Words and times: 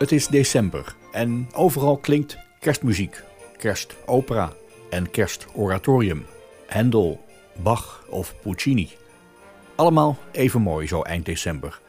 Het 0.00 0.12
is 0.12 0.26
december 0.26 0.94
en 1.12 1.48
overal 1.52 1.96
klinkt 1.96 2.38
kerstmuziek, 2.60 3.22
kerstopera 3.56 4.52
en 4.90 5.10
kerstoratorium. 5.10 6.24
Handel, 6.66 7.24
Bach 7.62 8.04
of 8.08 8.34
Puccini. 8.42 8.88
Allemaal 9.74 10.18
even 10.32 10.60
mooi 10.60 10.86
zo 10.86 11.02
eind 11.02 11.24
december. 11.24 11.80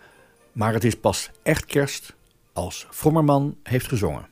Maar 0.51 0.73
het 0.73 0.83
is 0.83 0.95
pas 0.95 1.29
echt 1.43 1.65
kerst 1.65 2.13
als 2.53 2.87
Vrommerman 2.89 3.57
heeft 3.63 3.87
gezongen. 3.87 4.27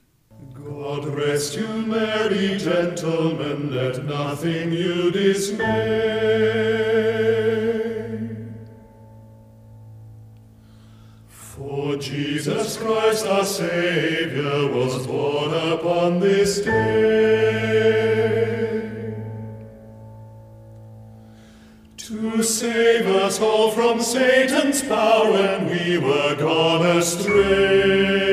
God 0.53 1.05
rest 1.16 1.53
you, 1.53 1.85
merry 1.88 2.59
gentlemen, 2.59 3.69
let 3.71 4.03
nothing 4.05 4.73
you 4.73 5.11
dismay. 5.11 6.69
For 11.89 11.98
Jesus 11.98 12.77
Christ 12.77 13.25
our 13.25 13.43
Savior 13.43 14.67
was 14.72 15.08
born 15.08 15.52
upon 15.73 16.19
this 16.19 16.59
day. 16.61 16.69
To 21.97 22.44
save 22.44 23.08
us 23.08 23.41
all 23.41 23.72
from 23.72 24.02
Satan's 24.02 24.83
power 24.83 25.31
when 25.31 25.66
we 25.66 25.97
were 25.97 26.36
gone 26.36 26.86
astray. 26.86 28.30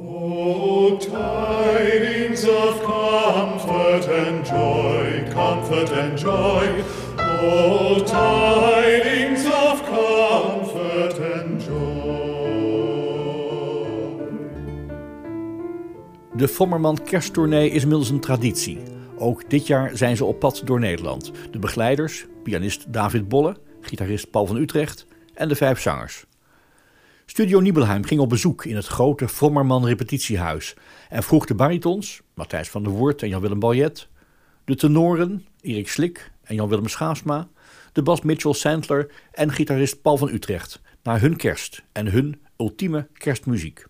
Oh, 0.00 0.96
tidings 0.96 2.46
of 2.46 2.82
comfort 2.84 4.08
and 4.08 4.46
joy, 4.46 5.30
comfort 5.30 5.90
and 5.90 6.16
joy. 6.16 6.82
Oh, 7.18 8.02
tidings 8.06 8.77
De 16.38 16.48
Vrommerman 16.48 17.02
kersttournee 17.04 17.70
is 17.70 17.82
inmiddels 17.82 18.10
een 18.10 18.20
traditie. 18.20 18.78
Ook 19.16 19.50
dit 19.50 19.66
jaar 19.66 19.96
zijn 19.96 20.16
ze 20.16 20.24
op 20.24 20.38
pad 20.38 20.62
door 20.64 20.80
Nederland. 20.80 21.32
De 21.50 21.58
begeleiders, 21.58 22.26
pianist 22.42 22.92
David 22.92 23.28
Bolle, 23.28 23.56
gitarist 23.80 24.30
Paul 24.30 24.46
van 24.46 24.56
Utrecht 24.56 25.06
en 25.34 25.48
de 25.48 25.54
vijf 25.54 25.80
zangers. 25.80 26.24
Studio 27.26 27.60
Nibelheim 27.60 28.04
ging 28.04 28.20
op 28.20 28.28
bezoek 28.28 28.64
in 28.64 28.76
het 28.76 28.86
grote 28.86 29.28
Vrommerman 29.28 29.86
repetitiehuis 29.86 30.74
en 31.08 31.22
vroeg 31.22 31.46
de 31.46 31.54
baritons, 31.54 32.20
Matthijs 32.34 32.68
van 32.68 32.82
der 32.82 32.92
Woert 32.92 33.22
en 33.22 33.28
Jan-Willem 33.28 33.58
Baljet, 33.58 34.08
de 34.64 34.74
tenoren, 34.74 35.46
Erik 35.60 35.88
Slik 35.88 36.32
en 36.42 36.54
Jan-Willem 36.54 36.88
Schaafsma, 36.88 37.48
de 37.92 38.02
bas 38.02 38.20
Mitchell 38.20 38.52
Sandler 38.52 39.10
en 39.32 39.52
gitarist 39.52 40.02
Paul 40.02 40.16
van 40.16 40.28
Utrecht 40.28 40.80
naar 41.02 41.20
hun 41.20 41.36
kerst 41.36 41.82
en 41.92 42.06
hun 42.06 42.40
ultieme 42.56 43.08
kerstmuziek. 43.12 43.86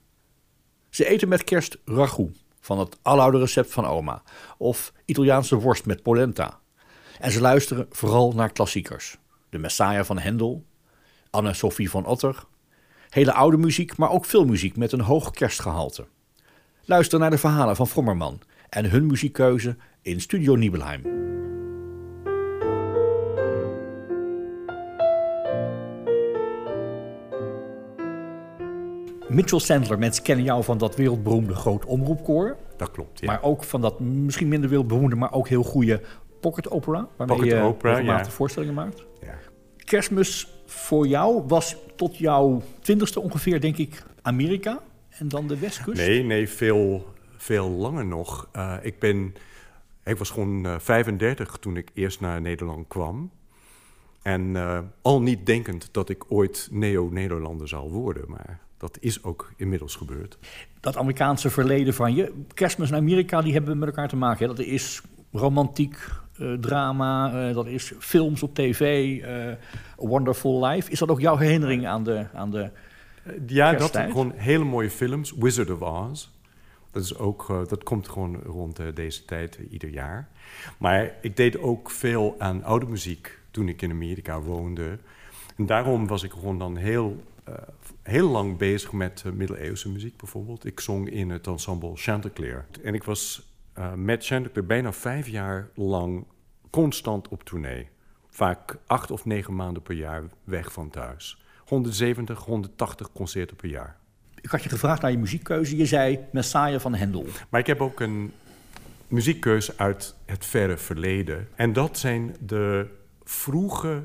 Ze 0.99 1.07
eten 1.07 1.29
met 1.29 1.45
kerst 1.45 1.79
ragout 1.85 2.45
van 2.61 2.79
het 2.79 2.99
aloude 3.03 3.39
recept 3.39 3.73
van 3.73 3.87
oma 3.87 4.23
of 4.57 4.93
Italiaanse 5.05 5.57
worst 5.57 5.87
met 5.87 6.03
polenta. 6.03 6.61
En 7.19 7.31
ze 7.31 7.41
luisteren 7.41 7.87
vooral 7.91 8.33
naar 8.33 8.53
klassiekers. 8.53 9.19
De 9.49 9.59
Messiah 9.59 10.05
van 10.05 10.19
Hendel, 10.19 10.65
Anne-Sophie 11.31 11.91
van 11.91 12.07
Otter, 12.07 12.45
hele 13.09 13.33
oude 13.33 13.57
muziek, 13.57 13.97
maar 13.97 14.11
ook 14.11 14.25
veel 14.25 14.45
muziek 14.45 14.77
met 14.77 14.93
een 14.93 15.01
hoog 15.01 15.31
kerstgehalte. 15.31 16.07
Luister 16.85 17.19
naar 17.19 17.31
de 17.31 17.39
verhalen 17.39 17.77
van 17.77 17.89
Vrommerman 17.89 18.41
en 18.69 18.91
hun 18.91 19.07
muziekkeuze 19.07 19.77
in 20.03 20.21
Studio 20.21 20.55
Nibelheim. 20.55 21.38
Mitchell 29.29 29.59
Sandler, 29.59 29.99
mensen 29.99 30.23
kennen 30.23 30.45
jou 30.45 30.65
van 30.65 30.79
dat 30.79 30.97
wereldberoemde 30.97 31.55
groot 31.55 31.85
omroepkoor. 31.85 32.57
Dat 32.77 32.91
klopt, 32.91 33.21
ja. 33.21 33.27
Maar 33.27 33.43
ook 33.43 33.65
van 33.65 33.81
dat 33.81 34.01
misschien 34.01 34.49
minder 34.49 34.69
wereldberoemde, 34.69 35.17
maar 35.17 35.33
ook 35.33 35.49
heel 35.49 35.63
goede 35.63 36.01
pocket 36.41 36.71
opera. 36.71 37.09
Waarmee 37.17 37.37
Pocket 37.37 37.53
je 37.53 37.61
opera, 37.61 37.99
ja. 37.99 38.25
voorstellingen 38.25 38.75
maakt. 38.75 39.05
ja. 39.21 39.35
Kerstmis 39.77 40.49
voor 40.67 41.07
jou 41.07 41.43
was 41.47 41.77
tot 41.97 42.17
jouw 42.17 42.63
twintigste 42.81 43.21
ongeveer, 43.21 43.61
denk 43.61 43.77
ik, 43.77 44.03
Amerika. 44.23 44.83
En 45.09 45.29
dan 45.29 45.47
de 45.47 45.59
Westkust. 45.59 46.07
Nee, 46.07 46.23
nee, 46.23 46.49
veel, 46.49 47.13
veel 47.37 47.69
langer 47.71 48.07
nog. 48.07 48.49
Eh, 48.53 48.75
ik, 48.83 48.99
ben, 48.99 49.35
ik 50.05 50.17
was 50.17 50.31
gewoon 50.31 50.67
eh, 50.67 50.79
35 50.79 51.57
toen 51.61 51.77
ik 51.77 51.91
eerst 51.95 52.21
naar 52.21 52.41
Nederland 52.41 52.89
kwam. 52.89 53.31
En 54.23 54.57
eh, 54.57 54.79
al 55.03 55.23
niet 55.23 55.47
denkend 55.47 55.89
dat 55.93 56.09
ik 56.09 56.25
ooit 56.29 56.69
neo-Nederlander 56.71 57.69
zou 57.69 57.91
worden. 57.91 58.25
Maar 58.27 58.61
dat 58.79 58.97
is 59.01 59.23
ook 59.23 59.53
inmiddels 59.57 59.97
gebeurd. 59.97 60.39
Dat 60.81 60.97
Amerikaanse 60.97 61.51
verleden 61.51 61.95
van 61.95 62.15
je. 62.15 62.33
Kerstmis 62.55 62.91
in 62.91 62.97
Amerika, 62.97 63.41
die 63.41 63.53
hebben 63.53 63.79
met 63.79 63.89
elkaar 63.89 64.09
te 64.09 64.17
maken. 64.17 64.49
Hè? 64.49 64.55
Dat 64.55 64.67
is 64.67 65.03
romantiek, 65.33 66.09
eh, 66.39 66.53
drama, 66.53 67.33
eh, 67.49 67.55
dat 67.55 67.67
is 67.67 67.93
films 67.99 68.43
op 68.43 68.55
tv, 68.55 68.81
eh, 69.21 69.49
A 70.05 70.07
Wonderful 70.09 70.65
Life. 70.67 70.91
Is 70.91 70.99
dat 70.99 71.09
ook 71.09 71.21
jouw 71.21 71.37
herinnering 71.37 71.87
aan 71.87 72.05
de... 72.05 72.27
Aan 72.35 72.51
de 72.51 72.71
Ja, 73.47 73.71
dat 73.71 73.79
Kersttijd? 73.79 74.11
gewoon 74.11 74.33
hele 74.37 74.65
mooie 74.65 74.91
films. 74.91 75.35
Wizard 75.39 75.71
of 75.71 75.81
Oz. 75.81 76.29
Dat, 76.91 77.03
is 77.03 77.17
ook, 77.17 77.47
dat 77.69 77.83
komt 77.83 78.09
gewoon 78.09 78.37
rond 78.37 78.81
deze 78.95 79.25
tijd 79.25 79.59
ieder 79.71 79.89
jaar. 79.89 80.29
Maar 80.79 81.15
ik 81.21 81.37
deed 81.37 81.59
ook 81.59 81.91
veel 81.91 82.35
aan 82.39 82.65
oude 82.65 82.87
muziek 82.87 83.39
toen 83.51 83.69
ik 83.69 83.83
in 83.83 83.91
Amerika 83.91 84.41
woonde. 84.41 84.99
En 85.57 85.67
daarom 85.67 86.07
was 86.07 86.23
ik 86.23 86.33
gewoon 86.33 86.59
dan 86.59 86.77
heel, 86.77 87.23
heel 88.03 88.29
lang 88.29 88.57
bezig 88.57 88.93
met 88.93 89.23
eh, 89.27 89.33
middeleeuwse 89.33 89.89
muziek 89.89 90.17
bijvoorbeeld. 90.17 90.65
Ik 90.65 90.81
zong 90.81 91.11
in 91.11 91.31
het 91.31 91.47
ensemble 91.47 91.93
Chanticleer. 91.95 92.67
En 92.83 92.95
ik 92.95 93.05
was 93.05 93.53
eh, 93.73 93.93
met 93.93 94.27
Chanticleer 94.27 94.67
bijna 94.67 94.93
vijf 94.93 95.29
jaar 95.29 95.69
lang 95.75 96.27
constant 96.71 97.29
op 97.29 97.45
tournee. 97.45 97.89
Vaak 98.31 98.77
acht 98.87 99.11
of 99.11 99.25
negen 99.25 99.55
maanden 99.55 99.83
per 99.83 99.95
jaar 99.95 100.23
weg 100.45 100.73
van 100.73 100.91
thuis. 100.91 101.43
170, 101.65 102.45
180 102.45 103.13
concerten 103.13 103.57
per 103.57 103.69
jaar. 103.69 103.97
ik 104.41 104.51
had 104.51 104.63
je 104.63 104.69
gevraagd 104.69 105.03
naar 105.03 105.11
je 105.11 105.19
muziekkeuze. 105.19 105.77
Je 105.77 105.87
zei 105.87 106.19
Messiah 106.33 106.81
van 106.81 106.95
Hendel. 106.95 107.27
Maar 107.49 107.61
ik 107.61 107.67
heb 107.67 107.81
ook 107.81 108.01
een 108.01 108.33
muziekkeuze 109.09 109.73
uit 109.77 110.15
het 110.27 110.47
verre 110.47 110.77
verleden. 110.77 111.49
En 111.55 111.73
dat 111.73 111.99
zijn 111.99 112.37
de 112.41 112.87
vroege 113.25 114.05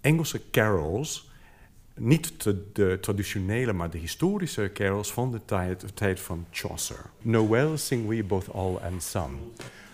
Engelse 0.00 0.50
carols. 0.50 1.30
Niet 1.96 2.42
de, 2.42 2.70
de 2.72 2.98
traditionele, 3.00 3.72
maar 3.72 3.90
de 3.90 3.98
historische 3.98 4.70
carols 4.72 5.12
van 5.12 5.32
de 5.32 5.40
tijd, 5.44 5.96
tijd 5.96 6.20
van 6.20 6.46
Chaucer. 6.50 7.10
Noël 7.22 7.76
sing 7.76 8.08
we 8.08 8.24
both 8.24 8.52
all 8.52 8.76
and 8.76 9.02
some. 9.02 9.36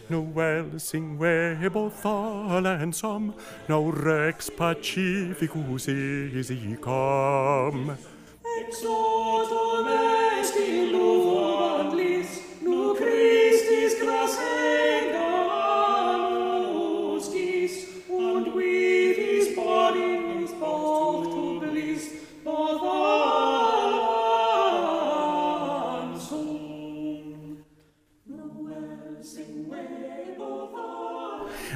Noël 0.07 0.65
sing 0.77 1.19
we 1.19 1.69
both 1.73 2.05
all 2.05 2.67
and 2.67 2.97
some. 2.97 3.33
No 3.67 3.91
rex 3.91 4.51
pacificus 4.51 5.87
is 5.87 6.51
come. 6.81 7.93
Exotum 8.59 9.87
est 10.41 10.55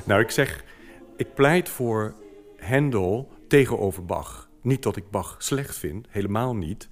Nou, 0.04 0.20
ik 0.20 0.30
zeg, 0.30 0.64
ik 1.16 1.34
pleit 1.34 1.68
voor 1.68 2.14
Hendel 2.56 3.32
tegenover 3.48 4.04
Bach. 4.04 4.48
Niet 4.60 4.82
dat 4.82 4.96
ik 4.96 5.10
Bach 5.10 5.36
slecht 5.38 5.76
vind, 5.78 6.06
helemaal 6.10 6.56
niet. 6.56 6.88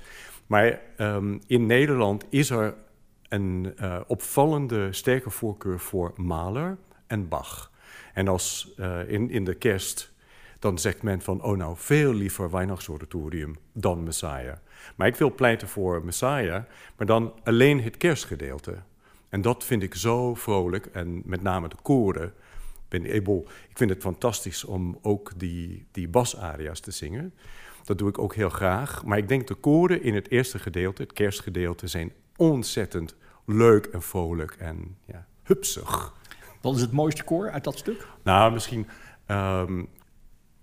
Maar 0.47 0.81
ehm, 0.97 1.39
in 1.47 1.67
Nederland 1.67 2.25
is 2.29 2.51
er 2.51 2.75
een 3.29 3.73
eh, 3.77 4.01
opvallende 4.07 4.93
sterke 4.93 5.31
voorkeur 5.31 5.79
voor 5.79 6.13
Mahler 6.17 6.79
en 7.07 7.29
Bach. 7.29 7.71
En 8.15 8.29
als 8.29 8.73
eh, 8.77 9.09
in, 9.09 9.31
in 9.31 9.45
de 9.45 9.55
kerst 9.55 10.13
dan 10.59 10.79
zegt 10.79 11.03
men 11.03 11.21
van, 11.21 11.43
oh 11.43 11.57
nou, 11.57 11.75
veel 11.77 12.13
liever 12.13 12.51
Weihnachtsoratorium 12.51 13.57
dan 13.73 14.03
Messiah. 14.03 14.57
Maar 14.97 15.07
ik 15.07 15.17
wil 15.17 15.35
pleiten 15.35 15.69
voor 15.69 16.05
Messiah, 16.05 16.63
maar 16.97 17.07
dan 17.07 17.33
alleen 17.45 17.83
het 17.83 17.97
kerstgedeelte. 17.97 18.77
En 19.29 19.43
dat 19.43 19.65
vind 19.65 19.83
ik 19.83 19.95
zo 19.95 20.35
vrolijk, 20.35 20.87
en 20.87 21.23
met 21.25 21.43
name 21.43 21.69
de 21.69 21.77
koren. 21.83 22.35
Ben 22.93 23.13
able, 23.13 23.45
ik 23.69 23.77
vind 23.77 23.91
het 23.91 24.01
fantastisch 24.01 24.65
om 24.65 24.99
ook 25.03 25.33
die, 25.37 25.87
die 25.91 26.09
basaria's 26.09 26.81
te 26.81 26.91
zingen. 26.91 27.35
Dat 27.85 27.99
doe 27.99 28.09
ik 28.09 28.19
ook 28.19 28.35
heel 28.35 28.49
graag. 28.49 29.05
Maar 29.05 29.19
ik 29.19 29.29
denk 29.29 29.47
de 29.47 29.55
koren 29.55 30.03
in 30.03 30.15
het 30.15 30.31
eerste 30.31 30.59
gedeelte, 30.59 31.03
het 31.03 31.13
kerstgedeelte, 31.13 31.87
zijn 31.87 32.13
ontzettend 32.37 33.17
leuk 33.47 33.87
en 33.87 34.03
vrolijk 34.03 34.53
en 34.59 34.97
ja, 35.05 35.27
hupsig. 35.43 36.15
Wat 36.61 36.75
is 36.75 36.81
het 36.81 36.93
mooiste 36.93 37.25
koor 37.25 37.51
uit 37.51 37.65
dat 37.65 37.79
stuk? 37.79 38.07
Nou, 38.23 38.53
misschien 38.53 38.87
um, 39.27 39.89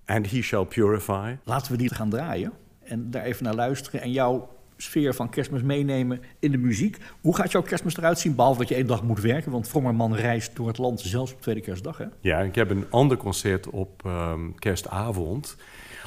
And 0.06 0.32
He 0.32 0.42
Shall 0.42 0.66
Purify. 0.66 1.36
Laten 1.44 1.72
we 1.72 1.78
die 1.78 1.94
gaan 1.94 2.10
draaien 2.10 2.54
en 2.80 3.12
daar 3.12 3.24
even 3.24 3.44
naar 3.44 3.56
luisteren 3.56 4.02
en 4.02 4.12
jouw 4.12 4.50
sfeer 4.82 5.14
van 5.14 5.30
kerstmis 5.30 5.62
meenemen 5.62 6.22
in 6.40 6.52
de 6.52 6.58
muziek. 6.58 6.98
Hoe 7.22 7.36
gaat 7.36 7.52
jouw 7.52 7.62
kerstmis 7.62 7.98
eruit 7.98 8.20
zien, 8.20 8.36
behalve 8.36 8.60
dat 8.60 8.68
je 8.68 8.76
één 8.76 8.88
dag 8.88 9.04
moet 9.04 9.20
werken? 9.20 9.52
Want 9.52 9.68
Vrommerman 9.68 10.16
reist 10.16 10.56
door 10.56 10.68
het 10.68 10.78
land, 10.78 11.00
zelfs 11.00 11.34
op 11.34 11.42
tweede 11.42 11.62
kerstdag, 11.62 11.98
hè? 11.98 12.06
Ja, 12.20 12.40
ik 12.40 12.56
heb 12.56 12.70
een 12.70 12.86
ander 12.90 13.18
concert 13.18 13.70
op 13.70 14.04
um, 14.06 14.60
kerstavond. 14.60 15.56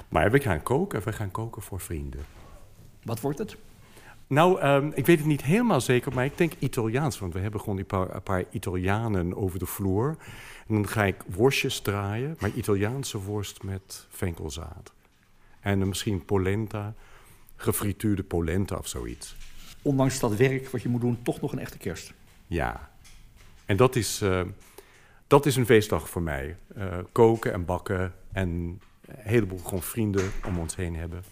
Maar 0.09 0.31
we 0.31 0.41
gaan 0.41 0.63
koken, 0.63 1.03
we 1.03 1.13
gaan 1.13 1.31
koken 1.31 1.63
voor 1.63 1.81
vrienden. 1.81 2.21
Wat 3.03 3.21
wordt 3.21 3.39
het? 3.39 3.57
Nou, 4.27 4.63
um, 4.63 4.93
ik 4.95 5.07
weet 5.07 5.19
het 5.19 5.27
niet 5.27 5.43
helemaal 5.43 5.81
zeker, 5.81 6.15
maar 6.15 6.25
ik 6.25 6.39
denk 6.39 6.53
Italiaans. 6.59 7.19
Want 7.19 7.33
we 7.33 7.39
hebben 7.39 7.61
gewoon 7.61 7.77
die 7.77 7.85
paar, 7.85 8.15
een 8.15 8.23
paar 8.23 8.45
Italianen 8.51 9.37
over 9.37 9.59
de 9.59 9.67
vloer. 9.67 10.17
En 10.69 10.75
dan 10.75 10.89
ga 10.89 11.05
ik 11.05 11.17
worstjes 11.27 11.81
draaien, 11.81 12.37
maar 12.41 12.51
Italiaanse 12.51 13.19
worst 13.19 13.63
met 13.63 14.07
venkelzaad. 14.11 14.93
En 15.61 15.89
misschien 15.89 16.25
polenta, 16.25 16.95
gefrituurde 17.63 18.23
polenta 18.23 18.77
of 18.77 18.87
zoiets. 18.87 19.37
Ondanks 19.83 20.19
dat 20.19 20.37
werk 20.37 20.69
wat 20.69 20.83
je 20.83 20.89
moet 20.89 21.01
doen, 21.01 21.23
toch 21.23 21.41
nog 21.41 21.53
een 21.53 21.59
echte 21.59 21.79
kerst. 21.79 22.13
Ja. 22.47 22.91
En 23.67 23.77
dat 23.77 23.97
is, 23.97 24.23
uh, 24.23 24.41
dat 25.27 25.47
is 25.47 25.57
een 25.57 25.67
feestdag 25.67 26.09
voor 26.09 26.23
mij. 26.23 26.57
Uh, 26.77 26.99
koken 27.13 27.53
en 27.53 27.65
bakken 27.65 28.15
en 28.33 28.49
een 28.49 28.81
heleboel 29.07 29.59
gewoon 29.59 29.83
vrienden 29.83 30.33
om 30.47 30.59
ons 30.59 30.77
heen 30.77 30.97
hebben. 30.97 31.25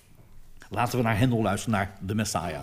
Laten 0.69 0.99
we 0.99 1.05
naar 1.05 1.19
Hendel 1.19 1.43
luisteren, 1.43 1.79
naar 1.79 1.99
de 2.00 2.15
Messiah. 2.15 2.62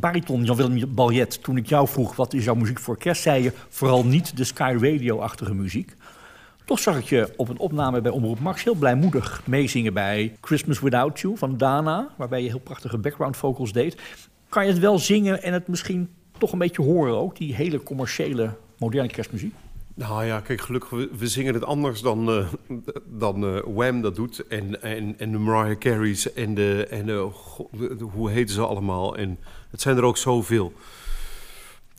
Bariton 0.00 0.44
Jan-Willem 0.44 0.94
Baljet, 0.94 1.42
toen 1.42 1.56
ik 1.56 1.66
jou 1.66 1.88
vroeg 1.88 2.16
wat 2.16 2.34
is 2.34 2.44
jouw 2.44 2.54
muziek 2.54 2.78
voor 2.78 2.98
kerst, 2.98 3.22
zei 3.22 3.42
je 3.42 3.52
vooral 3.68 4.04
niet 4.04 4.36
de 4.36 4.44
Sky 4.44 4.76
Radio-achtige 4.80 5.54
muziek. 5.54 5.94
Toch 6.64 6.78
zag 6.78 6.98
ik 6.98 7.04
je 7.04 7.32
op 7.36 7.48
een 7.48 7.58
opname 7.58 8.00
bij 8.00 8.12
Omroep 8.12 8.40
Max 8.40 8.64
heel 8.64 8.74
blijmoedig 8.74 9.42
meezingen 9.46 9.94
bij 9.94 10.36
Christmas 10.40 10.80
Without 10.80 11.20
You 11.20 11.36
van 11.36 11.56
Dana, 11.56 12.08
waarbij 12.16 12.42
je 12.42 12.48
heel 12.48 12.58
prachtige 12.58 12.98
background 12.98 13.36
vocals 13.36 13.72
deed. 13.72 14.00
Kan 14.48 14.64
je 14.64 14.70
het 14.70 14.80
wel 14.80 14.98
zingen 14.98 15.42
en 15.42 15.52
het 15.52 15.68
misschien 15.68 16.08
toch 16.38 16.52
een 16.52 16.58
beetje 16.58 16.82
horen 16.82 17.16
ook, 17.16 17.36
die 17.36 17.54
hele 17.54 17.82
commerciële 17.82 18.50
moderne 18.78 19.10
kerstmuziek? 19.10 19.54
Nou 19.94 20.24
ja, 20.24 20.40
kijk, 20.40 20.60
gelukkig, 20.60 20.90
we, 21.18 21.28
zingen 21.28 21.54
het 21.54 21.64
anders 21.64 22.00
dan, 22.00 22.28
uh, 22.28 22.46
dan 23.06 23.44
uh, 23.44 23.60
Wham 23.74 24.00
dat 24.00 24.14
doet. 24.14 24.46
En, 24.46 24.82
en, 24.82 25.14
en 25.18 25.32
de 25.32 25.38
Mariah 25.38 25.78
Carey's 25.78 26.32
en, 26.32 26.54
de, 26.54 26.86
en 26.90 27.06
de, 27.06 27.30
hoe 28.12 28.30
heten 28.30 28.54
ze 28.54 28.66
allemaal. 28.66 29.16
En 29.16 29.38
het 29.70 29.80
zijn 29.80 29.96
er 29.96 30.02
ook 30.02 30.16
zoveel. 30.16 30.72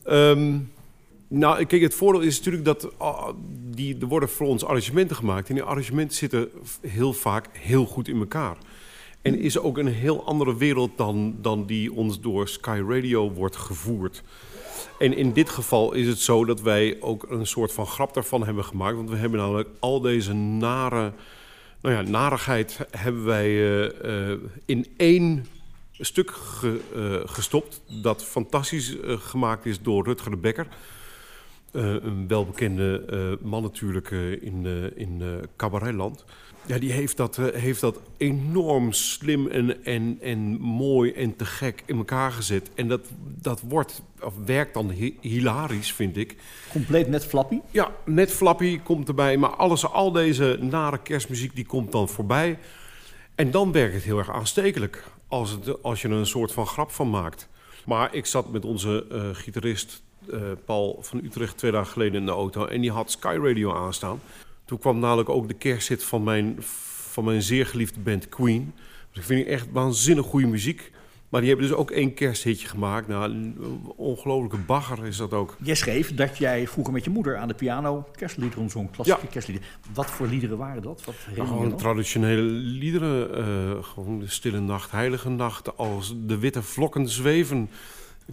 Um, 0.08 0.72
nou, 1.28 1.64
kijk, 1.64 1.82
het 1.82 1.94
voordeel 1.94 2.20
is 2.20 2.36
natuurlijk 2.36 2.64
dat 2.64 2.88
uh, 3.00 3.28
die, 3.70 3.96
er 4.00 4.06
worden 4.06 4.28
voor 4.28 4.46
ons 4.46 4.64
arrangementen 4.64 5.16
gemaakt. 5.16 5.48
En 5.48 5.54
die 5.54 5.64
arrangementen 5.64 6.16
zitten 6.16 6.48
heel 6.80 7.12
vaak 7.12 7.48
heel 7.52 7.86
goed 7.86 8.08
in 8.08 8.18
elkaar. 8.18 8.56
En 9.22 9.38
is 9.38 9.58
ook 9.58 9.78
een 9.78 9.86
heel 9.86 10.24
andere 10.24 10.56
wereld 10.56 10.90
dan, 10.96 11.36
dan 11.40 11.66
die 11.66 11.92
ons 11.92 12.20
door 12.20 12.48
Sky 12.48 12.82
Radio 12.88 13.30
wordt 13.30 13.56
gevoerd. 13.56 14.22
En 14.98 15.16
in 15.16 15.32
dit 15.32 15.48
geval 15.48 15.92
is 15.92 16.06
het 16.06 16.18
zo 16.18 16.44
dat 16.44 16.60
wij 16.60 16.96
ook 17.00 17.26
een 17.30 17.46
soort 17.46 17.72
van 17.72 17.86
grap 17.86 18.14
daarvan 18.14 18.44
hebben 18.44 18.64
gemaakt. 18.64 18.96
Want 18.96 19.10
we 19.10 19.16
hebben 19.16 19.38
namelijk 19.38 19.68
al 19.78 20.00
deze 20.00 20.32
nare, 20.32 21.12
nou 21.80 21.94
ja, 21.94 22.10
narigheid 22.10 22.78
hebben 22.90 23.24
wij 23.24 23.48
uh, 23.48 24.30
uh, 24.30 24.36
in 24.64 24.86
één 24.96 25.46
stuk 26.04 26.30
ge, 26.30 26.80
uh, 26.96 27.28
gestopt. 27.32 27.82
Dat 28.02 28.24
fantastisch 28.24 28.96
gemaakt 29.04 29.66
is 29.66 29.80
door 29.80 30.04
Rutger 30.04 30.30
de 30.30 30.36
Bekker. 30.36 30.66
Eh, 31.72 31.82
een 31.84 32.28
welbekende 32.28 33.04
eh, 33.10 33.46
man 33.48 33.62
natuurlijk 33.62 34.10
eh, 34.10 34.42
in, 34.42 34.66
eh, 34.66 35.02
in 35.02 35.18
eh, 35.20 35.28
cabaretland. 35.56 36.24
Ja, 36.66 36.78
die 36.78 36.92
heeft 36.92 37.16
dat, 37.16 37.38
eh, 37.38 37.60
heeft 37.60 37.80
dat 37.80 38.00
enorm 38.16 38.92
slim 38.92 39.46
en, 39.48 39.84
en, 39.84 40.18
en 40.20 40.38
mooi 40.60 41.12
en 41.12 41.36
te 41.36 41.44
gek 41.44 41.82
in 41.86 41.96
elkaar 41.96 42.32
gezet. 42.32 42.70
En 42.74 42.88
dat, 42.88 43.00
dat 43.40 43.60
wordt, 43.60 44.02
of 44.20 44.34
werkt 44.46 44.74
dan 44.74 44.90
hi- 44.90 45.16
hilarisch, 45.20 45.92
vind 45.92 46.16
ik. 46.16 46.36
Compleet 46.70 47.08
met 47.08 47.26
Flappy. 47.26 47.58
Ja, 47.70 47.90
net 48.04 48.30
Flappy 48.32 48.80
komt 48.80 49.08
erbij, 49.08 49.36
maar 49.36 49.56
alles, 49.56 49.86
al 49.86 50.12
deze 50.12 50.58
nare 50.60 50.98
kerstmuziek 51.02 51.54
die 51.54 51.66
komt 51.66 51.92
dan 51.92 52.08
voorbij. 52.08 52.58
En 53.34 53.50
dan 53.50 53.72
werkt 53.72 53.94
het 53.94 54.02
heel 54.02 54.18
erg 54.18 54.30
aanstekelijk, 54.30 55.04
als, 55.32 55.50
het, 55.50 55.82
als 55.82 56.02
je 56.02 56.08
er 56.08 56.14
een 56.14 56.26
soort 56.26 56.52
van 56.52 56.66
grap 56.66 56.90
van 56.90 57.10
maakt. 57.10 57.48
Maar 57.86 58.14
ik 58.14 58.26
zat 58.26 58.52
met 58.52 58.64
onze 58.64 59.06
eh, 59.10 59.28
gitarist 59.32 60.02
eh, 60.30 60.40
Paul 60.64 60.98
van 61.00 61.24
Utrecht 61.24 61.56
twee 61.56 61.70
dagen 61.70 61.92
geleden 61.92 62.20
in 62.20 62.26
de 62.26 62.32
auto... 62.32 62.66
en 62.66 62.80
die 62.80 62.90
had 62.90 63.10
Sky 63.10 63.38
Radio 63.42 63.74
aanstaan. 63.74 64.20
Toen 64.64 64.78
kwam 64.78 64.98
namelijk 64.98 65.28
ook 65.28 65.48
de 65.48 65.54
kersthit 65.54 66.04
van 66.04 66.22
mijn, 66.22 66.56
van 67.10 67.24
mijn 67.24 67.42
zeer 67.42 67.66
geliefde 67.66 68.00
band 68.00 68.28
Queen. 68.28 68.74
Dus 69.10 69.18
ik 69.18 69.24
vind 69.24 69.44
die 69.44 69.54
echt 69.54 69.66
waanzinnig 69.72 70.26
goede 70.26 70.46
muziek. 70.46 70.92
Maar 71.32 71.40
die 71.40 71.50
hebben 71.50 71.68
dus 71.68 71.76
ook 71.76 71.90
één 71.90 72.14
kersthitje 72.14 72.68
gemaakt. 72.68 73.08
Nou, 73.08 73.30
een 73.30 73.56
ongelofelijke 73.96 74.56
bagger 74.66 75.06
is 75.06 75.16
dat 75.16 75.32
ook. 75.32 75.56
Jij 75.62 75.74
schreef 75.74 76.14
dat 76.14 76.38
jij 76.38 76.66
vroeger 76.68 76.92
met 76.92 77.04
je 77.04 77.10
moeder 77.10 77.36
aan 77.36 77.48
de 77.48 77.54
piano 77.54 78.04
kerstliederen 78.16 78.70
zong, 78.70 78.90
klassieke 78.90 79.20
Ja. 79.24 79.30
kerstliederen. 79.32 79.70
Wat 79.94 80.10
voor 80.10 80.26
liederen 80.26 80.58
waren 80.58 80.82
dat? 80.82 81.02
Wat 81.04 81.14
Nou, 81.36 81.48
gewoon 81.48 81.76
traditionele 81.76 82.42
liederen. 82.42 83.34
eh, 83.36 83.84
gewoon 83.84 84.18
de 84.18 84.28
stille 84.28 84.60
nacht, 84.60 84.90
heilige 84.90 85.28
nacht. 85.28 85.76
Als 85.76 86.14
de 86.26 86.38
witte 86.38 86.62
vlokken 86.62 87.08
zweven, 87.08 87.70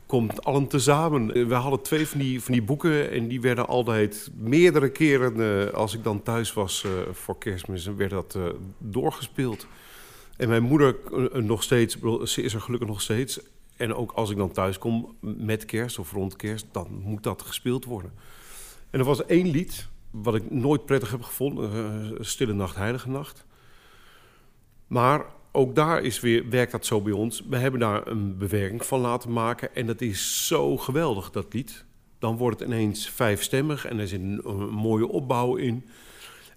komt 0.05 0.43
allen 0.43 0.67
tezamen. 0.67 1.33
Eh, 1.33 1.45
We 1.45 1.53
hadden 1.53 1.81
twee 1.81 2.07
van 2.07 2.19
die, 2.19 2.41
van 2.41 2.51
die 2.53 2.61
boeken 2.63 3.11
en 3.11 3.27
die 3.27 3.41
werden 3.41 3.67
altijd 3.67 4.31
meerdere 4.35 4.89
keren... 4.89 5.67
eh, 5.67 5.73
als 5.73 5.93
ik 5.93 6.03
dan 6.03 6.23
thuis 6.23 6.53
was 6.53 6.85
voor 7.11 7.37
kerstmis, 7.37 7.85
werd 7.85 8.09
dat 8.11 8.37
doorgespeeld. 8.77 9.67
En 10.39 10.50
mijn 10.50 10.63
moeder 10.63 10.96
eh, 11.05 11.41
nog 11.41 11.63
steeds, 11.63 11.98
ze 12.24 12.41
is 12.41 12.53
er 12.53 12.62
gelukkig 12.62 12.88
nog 12.88 13.01
steeds. 13.01 13.39
En 13.77 13.93
ook 13.93 14.12
als 14.12 14.29
ik 14.29 14.38
dan 14.38 14.51
thuis 14.51 14.77
kom 14.77 15.15
met 15.19 15.65
kerst 15.65 16.00
of 16.00 16.12
rond 16.12 16.36
kerst, 16.36 16.65
dan 16.72 17.01
moet 17.03 17.24
dat 17.24 17.41
gespeeld 17.41 17.86
worden. 17.86 18.12
En 18.89 19.00
er 19.00 19.05
was 19.05 19.25
één 19.25 19.48
lied 19.48 19.88
wat 20.12 20.36
ik 20.36 20.51
nooit 20.51 20.86
prettig 20.86 21.12
heb 21.12 21.22
gevonden, 21.22 21.72
eh, 21.72 22.17
Stille 22.19 22.53
Nacht, 22.53 22.75
Heilige 22.75 23.10
Nacht. 23.10 23.46
Maar 24.88 25.25
ook 25.51 25.75
daar 25.75 26.01
is 26.01 26.19
weer, 26.19 26.50
werkt 26.50 26.72
dat 26.72 26.86
zo 26.86 27.01
bij 27.01 27.13
ons. 27.13 27.43
We 27.50 27.58
hebben 27.58 27.79
daar 27.79 28.08
een 28.08 28.38
bewerking 28.38 28.86
van 28.86 29.00
laten 29.00 29.31
maken 29.31 29.75
en 29.75 29.86
dat 29.86 30.01
is 30.01 30.48
zo 30.48 30.77
geweldig, 30.77 31.31
dat 31.31 31.53
lied. 31.53 31.86
Dan 32.19 32.38
wordt 32.38 32.60
het 32.60 32.69
ineens 32.69 33.10
vijfstemmig 33.10 33.86
en 33.86 34.00
er 34.00 34.08
zit 34.08 34.22
een 34.22 34.69
mooie 34.69 35.08
opbouw 35.08 35.55
in. 35.55 35.86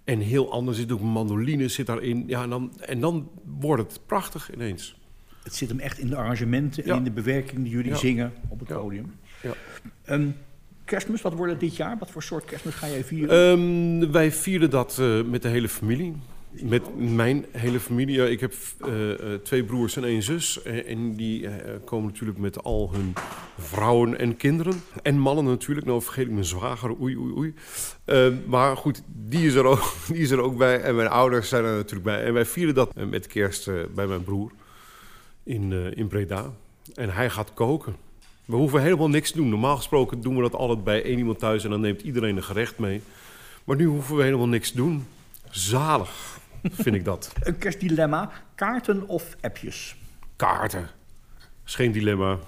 En 0.04 0.18
heel 0.20 0.52
anders 0.52 0.76
zit 0.78 0.92
ook 0.92 1.00
een 1.00 1.06
mandoline 1.06 1.68
zit 1.68 1.86
daarin. 1.86 2.24
Ja, 2.26 2.42
en, 2.42 2.50
dan, 2.50 2.72
en 2.80 3.00
dan 3.00 3.30
wordt 3.60 3.82
het 3.82 4.00
prachtig 4.06 4.52
ineens. 4.54 5.00
Het 5.42 5.54
zit 5.54 5.68
hem 5.68 5.78
echt 5.78 5.98
in 5.98 6.06
de 6.08 6.16
arrangementen 6.16 6.82
en 6.82 6.88
Ja. 6.88 6.96
in 6.96 7.04
de 7.04 7.10
bewerking 7.10 7.62
die 7.62 7.72
jullie 7.72 7.90
Ja. 7.90 7.96
zingen 7.96 8.32
op 8.48 8.58
het 8.60 8.68
Ja. 8.68 8.76
podium. 8.76 9.12
Ja. 9.42 9.52
Ehm, 10.04 10.26
kerstmis, 10.84 11.22
wat 11.22 11.34
wordt 11.34 11.52
het 11.52 11.60
dit 11.60 11.76
jaar? 11.76 11.98
Wat 11.98 12.10
voor 12.10 12.22
soort 12.22 12.44
kerstmis 12.44 12.74
ga 12.74 12.88
jij 12.88 13.04
vieren? 13.04 13.50
Ehm, 14.02 14.10
wij 14.12 14.32
vierden 14.32 14.70
dat 14.70 14.98
eh, 15.00 15.22
met 15.22 15.42
de 15.42 15.48
hele 15.48 15.68
familie. 15.68 16.14
Met 16.60 16.98
mijn 16.98 17.44
hele 17.50 17.80
familie. 17.80 18.16
Ja, 18.16 18.24
ik 18.24 18.40
heb 18.40 18.54
eh, 18.80 19.12
eh, 19.12 19.40
twee 19.40 19.64
broers 19.64 19.96
en 19.96 20.04
één 20.04 20.22
zus. 20.22 20.62
Eh, 20.62 20.90
en 20.90 21.14
die 21.14 21.48
komen 21.84 22.06
natuurlijk 22.06 22.38
met 22.38 22.62
al 22.62 22.90
hun 22.92 23.12
vrouwen 23.58 24.18
en 24.18 24.36
kinderen. 24.36 24.82
En 25.02 25.18
mannen 25.18 25.44
natuurlijk. 25.44 25.86
Nou 25.86 26.02
vergeet 26.02 26.26
ik 26.26 26.32
mijn 26.32 26.44
zwager. 26.44 27.00
Oei, 27.00 27.16
oei, 27.16 27.32
oei. 27.36 27.54
Ehm, 28.04 28.36
maar 28.46 28.76
goed, 28.76 29.02
die 29.06 29.46
is, 29.46 29.54
er 29.54 29.64
ook, 29.64 29.92
die 30.12 30.22
is 30.22 30.30
er 30.30 30.40
ook 30.40 30.56
bij. 30.56 30.80
En 30.80 30.96
mijn 30.96 31.08
ouders 31.08 31.48
zijn 31.48 31.64
er 31.64 31.74
natuurlijk 31.74 32.04
bij. 32.04 32.24
En 32.24 32.32
wij 32.32 32.44
vierden 32.44 32.74
dat 32.74 32.94
met 32.94 33.26
kerst 33.26 33.70
bij 33.94 34.06
mijn 34.06 34.24
broer 34.24 34.52
in, 35.42 35.72
in 35.94 36.08
Breda. 36.08 36.52
En 36.94 37.10
hij 37.10 37.30
gaat 37.30 37.54
koken. 37.54 37.96
We 38.44 38.56
hoeven 38.56 38.82
helemaal 38.82 39.08
niks 39.08 39.30
te 39.30 39.36
doen. 39.36 39.48
Normaal 39.48 39.76
gesproken 39.76 40.20
doen 40.20 40.36
we 40.36 40.42
dat 40.42 40.54
altijd 40.54 40.84
bij 40.84 41.04
één 41.04 41.18
iemand 41.18 41.38
thuis 41.38 41.64
en 41.64 41.70
dan 41.70 41.80
neemt 41.80 42.02
iedereen 42.02 42.36
een 42.36 42.42
gerecht 42.42 42.78
mee. 42.78 43.02
Maar 43.64 43.76
nu 43.76 43.84
hoeven 43.84 44.16
we 44.16 44.22
helemaal 44.22 44.48
niks 44.48 44.70
te 44.70 44.76
doen. 44.76 45.06
Zalig, 45.50 46.40
vind 46.62 46.96
ik 46.96 47.04
dat. 47.04 47.32
Een 47.40 47.58
kerstdilemma, 47.58 48.30
kaarten 48.54 49.08
of 49.08 49.36
appjes? 49.40 49.96
Kaarten. 50.36 50.88
Is 51.66 51.74
geen 51.74 51.92
dilemma. 51.92 52.38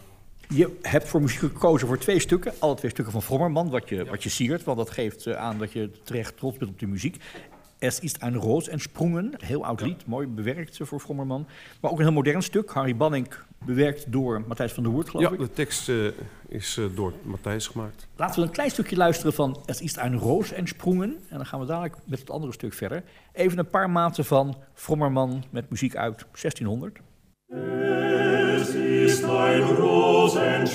Je 0.48 0.78
hebt 0.82 1.08
voor 1.08 1.20
muziek 1.20 1.38
gekozen 1.38 1.86
voor 1.88 1.98
twee 1.98 2.18
stukken. 2.18 2.52
Alle 2.58 2.74
twee 2.74 2.90
stukken 2.90 3.12
van 3.12 3.22
Vrommerman, 3.22 3.70
wat 3.70 3.88
je, 3.88 4.04
wat 4.04 4.22
je 4.22 4.28
siert. 4.28 4.64
Want 4.64 4.78
dat 4.78 4.90
geeft 4.90 5.26
eh, 5.26 5.36
aan 5.36 5.58
dat 5.58 5.72
je 5.72 5.90
terecht 6.02 6.36
trots 6.36 6.56
bent 6.56 6.70
op 6.70 6.78
die 6.78 6.88
muziek. 6.88 7.16
Es 7.84 7.98
ist 7.98 8.22
ein 8.22 8.34
Roos 8.34 8.68
en 8.68 8.80
Sprungen. 8.80 9.36
Heel 9.42 9.64
oud 9.64 9.80
lied, 9.80 10.06
mooi 10.06 10.26
bewerkt 10.26 10.80
eh, 10.80 10.86
voor 10.86 11.00
Vrommerman. 11.00 11.46
Maar 11.80 11.90
ook 11.90 11.98
een 11.98 12.04
heel 12.04 12.12
modern 12.14 12.42
stuk. 12.42 12.70
Harry 12.70 12.96
Banning 12.96 13.28
bewerkt 13.64 14.12
door 14.12 14.42
Matthijs 14.46 14.72
van 14.72 14.82
der 14.82 14.92
Hoert, 14.92 15.08
geloof 15.10 15.26
Ja, 15.26 15.32
ik. 15.32 15.38
de 15.38 15.50
tekst 15.50 15.88
eh, 15.88 15.96
is 16.48 16.76
eh, 16.76 16.84
door 16.94 17.12
Matthijs 17.22 17.66
gemaakt. 17.66 18.06
Laten 18.16 18.40
we 18.40 18.46
een 18.46 18.52
klein 18.52 18.70
stukje 18.70 18.96
luisteren 18.96 19.32
van 19.32 19.58
Es 19.66 19.80
ist 19.80 19.98
ein 19.98 20.14
Roos 20.18 20.52
en 20.52 20.66
Sprungen. 20.66 21.16
En 21.28 21.36
dan 21.36 21.46
gaan 21.46 21.60
we 21.60 21.66
dadelijk 21.66 21.96
met 22.04 22.18
het 22.18 22.30
andere 22.30 22.52
stuk 22.52 22.72
verder. 22.72 23.02
Even 23.32 23.58
een 23.58 23.68
paar 23.70 23.90
maten 23.90 24.24
van 24.24 24.56
Vrommerman 24.74 25.44
met 25.50 25.70
muziek 25.70 25.96
uit 25.96 26.24
1600. 26.40 26.98
Es 28.58 28.74
ist 28.74 29.24
ein 29.24 29.62
Rosen 29.62 30.66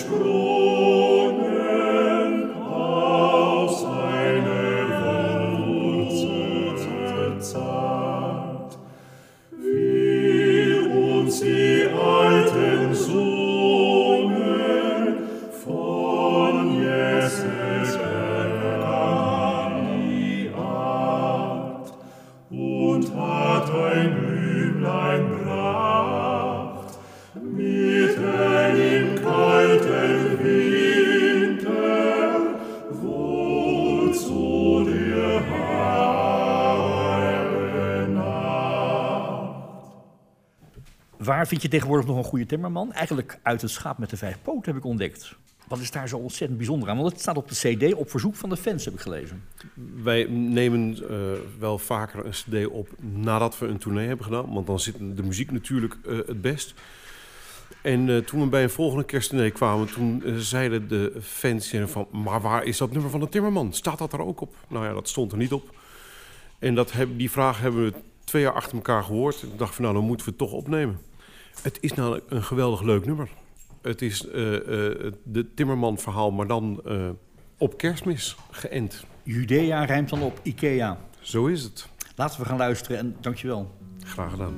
vind 41.49 41.61
je 41.61 41.67
tegenwoordig 41.67 42.07
nog 42.07 42.17
een 42.17 42.23
goede 42.23 42.45
timmerman? 42.45 42.93
Eigenlijk 42.93 43.39
uit 43.43 43.61
het 43.61 43.71
schaap 43.71 43.97
met 43.97 44.09
de 44.09 44.17
vijf 44.17 44.37
poten 44.41 44.71
heb 44.73 44.75
ik 44.75 44.85
ontdekt. 44.85 45.35
Wat 45.67 45.79
is 45.79 45.91
daar 45.91 46.07
zo 46.07 46.17
ontzettend 46.17 46.57
bijzonder 46.57 46.89
aan? 46.89 46.97
Want 46.97 47.11
het 47.11 47.21
staat 47.21 47.37
op 47.37 47.49
de 47.49 47.55
cd 47.55 47.93
op 47.93 48.09
verzoek 48.09 48.35
van 48.35 48.49
de 48.49 48.57
fans, 48.57 48.85
heb 48.85 48.93
ik 48.93 48.99
gelezen. 48.99 49.43
Wij 50.03 50.23
nemen 50.29 51.09
eh, 51.09 51.17
wel 51.59 51.77
vaker 51.77 52.25
een 52.25 52.31
cd 52.31 52.67
op 52.67 52.89
nadat 52.99 53.59
we 53.59 53.67
een 53.67 53.77
tournee 53.77 54.07
hebben 54.07 54.25
gedaan. 54.25 54.53
Want 54.53 54.67
dan 54.67 54.79
zit 54.79 54.95
de 55.15 55.23
muziek 55.23 55.51
natuurlijk 55.51 55.97
eh, 56.05 56.17
het 56.17 56.41
best. 56.41 56.73
En 57.81 58.09
eh, 58.09 58.17
toen 58.17 58.41
we 58.41 58.47
bij 58.47 58.63
een 58.63 58.69
volgende 58.69 59.03
kersttournee 59.03 59.51
kwamen, 59.51 59.87
toen 59.87 60.23
zeiden 60.37 60.87
de 60.87 61.13
fans 61.21 61.75
van... 61.85 62.07
maar 62.11 62.41
waar 62.41 62.63
is 62.63 62.77
dat 62.77 62.91
nummer 62.91 63.11
van 63.11 63.19
de 63.19 63.29
Timmerman? 63.29 63.73
Staat 63.73 63.97
dat 63.97 64.13
er 64.13 64.25
ook 64.25 64.41
op? 64.41 64.55
Nou 64.67 64.85
ja, 64.85 64.93
dat 64.93 65.09
stond 65.09 65.31
er 65.31 65.37
niet 65.37 65.53
op. 65.53 65.75
En 66.59 66.75
dat 66.75 66.93
die 67.15 67.31
vraag 67.31 67.59
hebben 67.59 67.83
we 67.83 67.93
twee 68.23 68.41
jaar 68.41 68.53
achter 68.53 68.75
elkaar 68.75 69.03
gehoord. 69.03 69.43
Ik 69.43 69.57
dacht 69.57 69.75
van 69.75 69.83
nou, 69.83 69.95
dan 69.95 70.05
moeten 70.05 70.25
we 70.25 70.31
het 70.31 70.39
toch 70.39 70.51
opnemen. 70.51 71.08
Het 71.61 71.77
is 71.81 71.93
nou 71.93 72.19
een 72.27 72.43
geweldig 72.43 72.81
leuk 72.81 73.05
nummer. 73.05 73.29
Het 73.81 74.01
is 74.01 74.27
eh 74.27 74.55
eh 74.55 75.13
de 75.23 75.53
Timmerman-verhaal, 75.53 76.31
maar 76.31 76.47
dan 76.47 76.81
eh, 76.85 77.09
op 77.57 77.77
kerstmis 77.77 78.35
geënt. 78.51 79.05
Judea 79.23 79.83
rijmt 79.85 80.09
dan 80.09 80.21
op 80.21 80.39
Ikea. 80.43 80.97
Zo 81.19 81.45
is 81.45 81.63
het. 81.63 81.89
Laten 82.15 82.39
we 82.39 82.45
gaan 82.45 82.57
luisteren 82.57 82.97
en 82.97 83.15
dankjewel. 83.21 83.71
Graag 84.03 84.31
gedaan. 84.31 84.53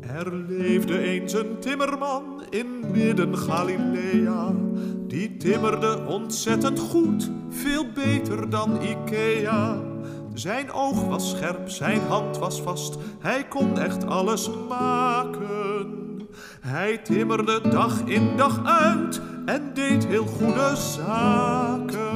Er 0.00 0.34
leefde 0.34 0.98
eens 0.98 1.32
een 1.32 1.58
timmerman 1.60 2.44
in 2.50 2.90
midden 2.90 3.36
Galilea. 3.36 4.54
Die 5.06 5.36
timmerde 5.36 6.04
ontzettend 6.06 6.78
goed, 6.78 7.30
veel 7.48 7.92
beter 7.92 8.50
dan 8.50 8.82
Ikea. 8.82 9.95
Zijn 10.38 10.72
oog 10.72 11.04
was 11.04 11.30
scherp, 11.30 11.68
zijn 11.68 12.00
hand 12.00 12.38
was 12.38 12.62
vast, 12.62 12.98
hij 13.20 13.44
kon 13.48 13.78
echt 13.78 14.06
alles 14.06 14.50
maken. 14.68 16.20
Hij 16.60 16.98
timmerde 16.98 17.60
dag 17.68 18.00
in 18.04 18.36
dag 18.36 18.64
uit 18.64 19.20
en 19.46 19.70
deed 19.74 20.06
heel 20.06 20.26
goede 20.26 20.72
zaken. 20.76 22.14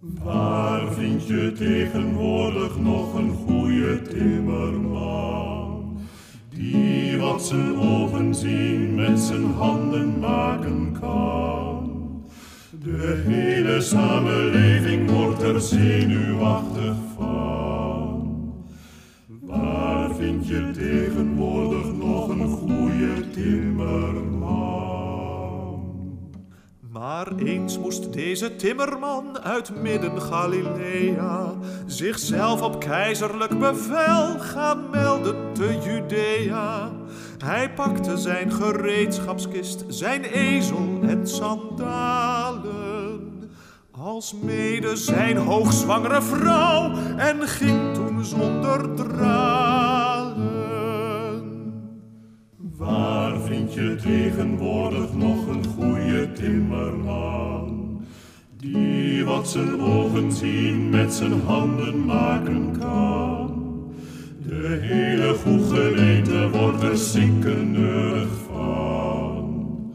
Waar 0.00 0.92
vind 0.92 1.26
je 1.26 1.52
tegenwoordig 1.52 2.78
nog 2.78 3.14
een 3.14 3.32
goede 3.46 4.02
timmerman? 4.02 5.98
Die 6.48 7.18
wat 7.18 7.44
zijn 7.44 7.76
ogen 7.76 8.34
zien 8.34 8.94
met 8.94 9.20
zijn 9.20 9.52
handen 9.52 10.18
maken 10.18 10.96
kan. 11.00 11.73
De 12.84 13.22
hele 13.26 13.80
samenleving 13.80 15.10
wordt 15.10 15.42
er 15.42 15.60
zenuwachtig 15.60 16.94
van. 17.16 18.54
Waar 19.40 20.14
vind 20.14 20.46
je 20.48 20.70
tegenwoordig 20.72 21.73
Maar 27.14 27.34
eens 27.36 27.78
moest 27.78 28.12
deze 28.12 28.56
timmerman 28.56 29.38
uit 29.42 29.82
midden 29.82 30.22
Galilea 30.22 31.52
zichzelf 31.86 32.62
op 32.62 32.80
keizerlijk 32.80 33.58
bevel 33.58 34.38
gaan 34.38 34.90
melden 34.90 35.52
te 35.52 35.78
Judea. 35.84 36.90
Hij 37.44 37.72
pakte 37.72 38.16
zijn 38.16 38.52
gereedschapskist, 38.52 39.84
zijn 39.88 40.24
ezel 40.24 40.98
en 41.02 41.28
sandalen, 41.28 42.70
als 43.90 44.34
mede 44.42 44.96
zijn 44.96 45.36
hoogzwangere 45.36 46.22
vrouw 46.22 46.92
en 47.16 47.48
ging 47.48 47.94
toen 47.94 48.24
zonder 48.24 48.94
dralen. 48.94 49.63
Je 53.74 53.96
tegenwoordig 54.02 55.14
nog 55.14 55.46
een 55.46 55.64
goede 55.64 56.32
timmerman? 56.32 58.00
Die 58.56 59.24
wat 59.24 59.48
zijn 59.48 59.80
ogen 59.80 60.32
zien 60.32 60.90
met 60.90 61.12
zijn 61.12 61.40
handen 61.46 62.04
maken 62.04 62.76
kan. 62.78 63.62
De 64.46 64.78
hele 64.80 65.34
goed 65.34 65.78
gemeente 65.78 66.50
wordt 66.50 66.82
er 66.82 66.96
ziekenig 66.96 68.28
van. 68.52 69.92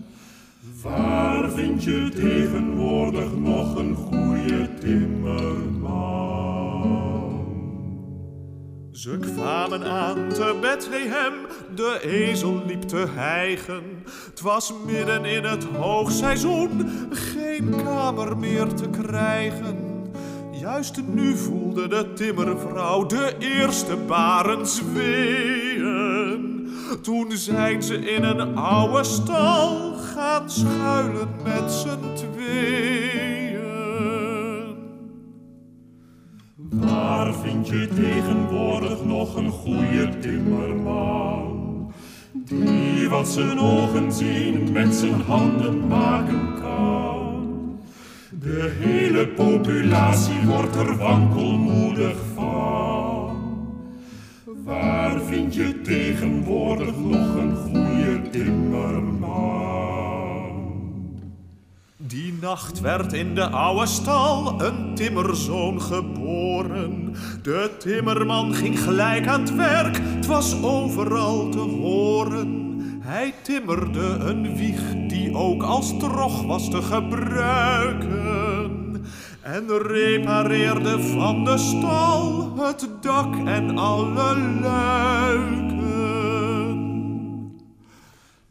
Waar 0.84 1.50
vind 1.50 1.84
je 1.84 2.10
tegenwoordig 2.16 3.36
nog 3.38 3.76
een 3.76 3.96
goede 3.96 4.70
timmerman? 4.80 6.09
Ze 9.00 9.18
kwamen 9.34 9.92
aan 9.92 10.30
te 10.30 10.58
Bethlehem, 10.62 11.34
de 11.76 12.00
ezel 12.04 12.62
liep 12.66 12.82
te 12.82 13.08
hijgen. 13.16 13.84
Het 14.30 14.42
was 14.42 14.74
midden 14.86 15.26
in 15.26 15.44
het 15.44 15.64
hoogseizoen, 15.64 16.90
geen 17.10 17.84
kamer 17.84 18.38
meer 18.38 18.74
te 18.74 18.90
krijgen. 18.90 19.78
Juist 20.52 21.02
nu 21.08 21.36
voelde 21.36 21.88
de 21.88 22.14
timmervrouw 22.14 23.06
de 23.06 23.36
eerste 23.40 23.96
baren 23.96 24.68
zweeën. 24.68 26.40
Toen 27.02 27.32
zijn 27.32 27.84
ze 27.84 28.12
in 28.12 28.24
een 28.24 28.58
oude 28.58 29.04
stal 29.04 29.94
gaan 29.96 30.50
schuilen 30.50 31.30
met 31.44 31.72
z'n 31.72 32.14
tweeën. 32.16 33.09
Waar 36.72 37.34
vind 37.34 37.68
je 37.68 37.88
tegenwoordig 37.96 39.06
nog 39.06 39.36
een 39.36 39.50
goede 39.50 40.20
timmerman? 40.20 41.92
Die 42.34 43.10
wat 43.10 43.28
zijn 43.28 43.60
ogen 43.60 44.12
zien 44.12 44.72
met 44.72 44.96
zijn 44.96 45.22
handen 45.22 45.88
maken 45.88 46.54
kan. 46.62 47.80
De 48.30 48.72
hele 48.80 49.28
populatie 49.28 50.42
wordt 50.46 50.76
er 50.76 50.98
wankelmoedig 50.98 52.18
van. 52.36 53.38
Waar 54.64 55.22
vind 55.22 55.56
je 55.56 55.82
tegenwoordig 55.82 56.98
nog 56.98 57.36
een 57.36 57.56
goede 57.56 58.30
timmerman? 58.30 59.59
Die 62.10 62.38
nacht 62.42 62.80
werd 62.80 63.14
in 63.14 63.36
de 63.36 63.50
oude 63.50 63.86
stal 63.86 64.62
een 64.62 64.96
timmerzoon 64.96 65.82
geboren. 65.82 67.16
De 67.42 67.72
timmerman 67.80 68.54
ging 68.54 68.84
gelijk 68.84 69.28
aan 69.28 69.42
het 69.42 69.56
werk, 69.56 70.00
het 70.02 70.26
was 70.26 70.62
overal 70.62 71.50
te 71.50 71.60
horen. 71.60 72.68
Hij 73.00 73.34
timmerde 73.42 74.18
een 74.20 74.56
wieg 74.56 74.82
die 75.08 75.36
ook 75.36 75.64
als 75.64 75.98
trog 76.00 76.44
was 76.44 76.70
te 76.70 76.82
gebruiken. 76.82 78.10
En 79.42 79.78
repareerde 79.78 81.04
van 81.04 81.44
de 81.44 81.58
stal 81.58 82.54
het 82.58 82.90
dak 83.02 83.36
en 83.46 83.78
alle 83.78 84.38
luiken. 84.62 85.79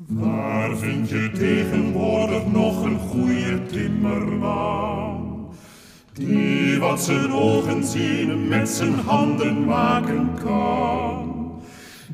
Waar 0.08 0.76
vind 0.76 1.08
je 1.08 1.30
tegenwoordig 1.34 2.46
nog 2.46 2.84
een 2.84 2.98
goede 2.98 3.66
timmerman? 3.66 5.48
Die 6.12 6.78
wat 6.78 7.00
zijn 7.00 7.32
ogen 7.32 7.84
zien 7.84 8.48
met 8.48 8.68
zijn 8.68 8.94
handen 8.94 9.64
maken 9.64 10.30
kan. 10.44 11.52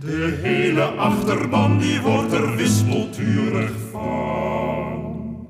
De 0.00 0.38
hele 0.42 0.82
achterban 0.84 1.78
die 1.78 2.00
wordt 2.00 2.32
er 2.32 2.56
wispelturig 2.56 3.72
van. 3.90 5.48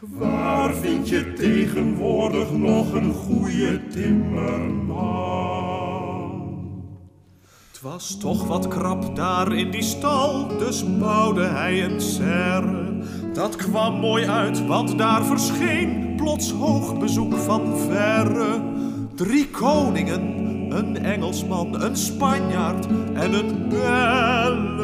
Waar 0.00 0.74
vind 0.74 1.08
je 1.08 1.32
tegenwoordig 1.32 2.52
nog 2.52 2.92
een 2.92 3.12
goede 3.12 3.88
timmerman? 3.88 5.47
Het 7.78 7.86
was 7.86 8.16
toch 8.18 8.46
wat 8.46 8.68
krap 8.68 9.16
daar 9.16 9.52
in 9.52 9.70
die 9.70 9.82
stal, 9.82 10.48
dus 10.58 10.98
bouwde 10.98 11.44
hij 11.44 11.84
een 11.84 12.00
serre. 12.00 12.92
Dat 13.32 13.56
kwam 13.56 13.94
mooi 13.94 14.26
uit, 14.26 14.66
want 14.66 14.98
daar 14.98 15.24
verscheen 15.24 16.12
plots 16.16 16.50
hoog 16.50 16.98
bezoek 16.98 17.36
van 17.36 17.76
verre. 17.76 18.60
Drie 19.14 19.48
koningen, 19.48 20.22
een 20.70 20.96
Engelsman, 20.96 21.82
een 21.82 21.96
Spanjaard 21.96 22.86
en 23.14 23.32
een 23.32 23.68
Belg. 23.68 24.80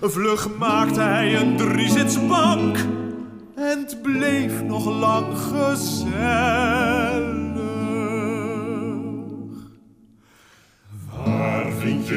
Vlug 0.00 0.56
maakte 0.58 1.00
hij 1.00 1.40
een 1.40 1.56
driezitsbank 1.56 2.76
en 3.54 3.78
het 3.78 4.02
bleef 4.02 4.62
nog 4.62 4.84
lang 4.98 5.26
gezellig. 5.38 7.07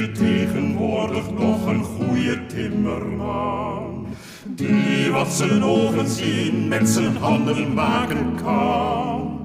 Tegenwoordig 0.10 1.32
nog 1.32 1.66
een 1.66 1.84
goede 1.84 2.46
timmerman? 2.46 4.06
Die 4.46 5.12
wat 5.12 5.28
zijn 5.28 5.64
ogen 5.64 6.08
zien 6.08 6.68
met 6.68 6.90
zijn 6.90 7.18
handen 7.18 7.74
maken 7.74 8.36
kan. 8.44 9.40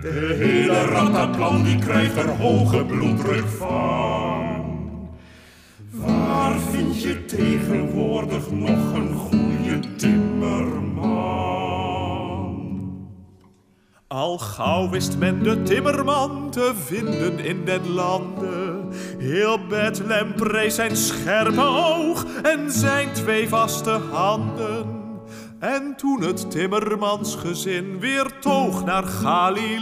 De 0.00 0.36
hele 0.38 0.84
rattenplan 0.84 1.62
die 1.62 1.78
krijgt 1.78 2.16
er 2.16 2.28
hoge 2.28 2.84
bloeddruk 2.84 3.46
van. 3.46 4.78
Waar 5.90 6.58
vind 6.70 7.02
je 7.02 7.24
tegenwoordig 7.24 8.50
nog 8.50 8.94
een 8.94 9.14
goede 9.14 9.96
timmerman? 9.96 10.79
Al 14.12 14.38
gauw 14.38 14.88
wist 14.88 15.18
men 15.18 15.42
de 15.42 15.62
timmerman 15.62 16.50
te 16.50 16.72
vinden 16.84 17.38
in 17.38 17.64
den 17.64 17.90
landen. 17.90 18.88
Heel 19.18 19.66
Bethlehem 19.66 20.34
prees 20.34 20.74
zijn 20.74 20.96
scherpe 20.96 21.60
oog 21.60 22.24
en 22.42 22.70
zijn 22.70 23.12
twee 23.12 23.48
vaste 23.48 24.00
handen. 24.10 24.86
En 25.58 25.94
toen 25.96 26.22
het 26.22 26.50
timmermansgezin 26.50 28.00
weer 28.00 28.38
toog 28.40 28.84
naar 28.84 29.04
Galilea, 29.04 29.76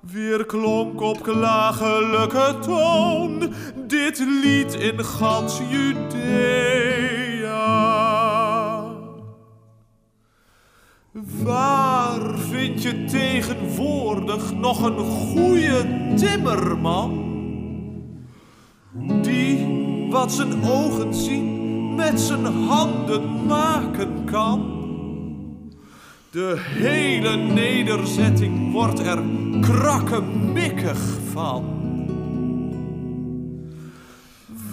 weer 0.00 0.46
klonk 0.46 1.00
op 1.00 1.22
klagelijke 1.22 2.54
toon 2.60 3.52
dit 3.86 4.18
lied 4.42 4.74
in 4.74 5.04
gans 5.04 5.60
Judea. 5.70 7.25
Waar 11.24 12.38
vind 12.38 12.82
je 12.82 13.04
tegenwoordig 13.04 14.54
nog 14.54 14.82
een 14.82 14.98
goede 14.98 16.12
timmerman? 16.16 17.24
Die 19.22 19.66
wat 20.10 20.32
zijn 20.32 20.64
ogen 20.64 21.14
zien 21.14 21.94
met 21.94 22.20
zijn 22.20 22.44
handen 22.44 23.46
maken 23.46 24.24
kan? 24.24 24.74
De 26.30 26.54
hele 26.58 27.36
nederzetting 27.36 28.72
wordt 28.72 28.98
er 28.98 29.22
krakkemikkig 29.60 31.18
van. 31.32 31.64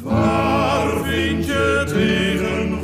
Waar 0.03 1.03
vind 1.03 1.45
je 1.45 1.83
tegenwoordig 1.87 2.82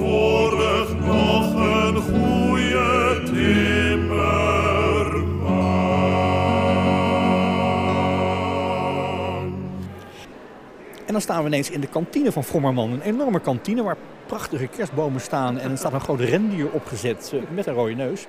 dan 11.20 11.28
staan 11.28 11.44
we 11.44 11.50
ineens 11.50 11.70
in 11.70 11.82
de 11.82 11.88
kantine 11.88 12.32
van 12.32 12.44
Vrommerman. 12.44 12.92
Een 12.92 13.02
enorme 13.02 13.40
kantine 13.40 13.84
waar 13.84 13.98
prachtige 14.26 14.68
kerstbomen 14.68 15.22
staan. 15.22 15.58
En 15.60 15.72
er 15.72 15.78
staat 15.78 15.94
een 15.94 16.00
grote 16.02 16.26
rendier 16.26 16.70
opgezet 16.72 17.32
eh, 17.34 17.40
met 17.54 17.66
een 17.66 17.74
rode 17.74 17.94
neus. 17.96 18.26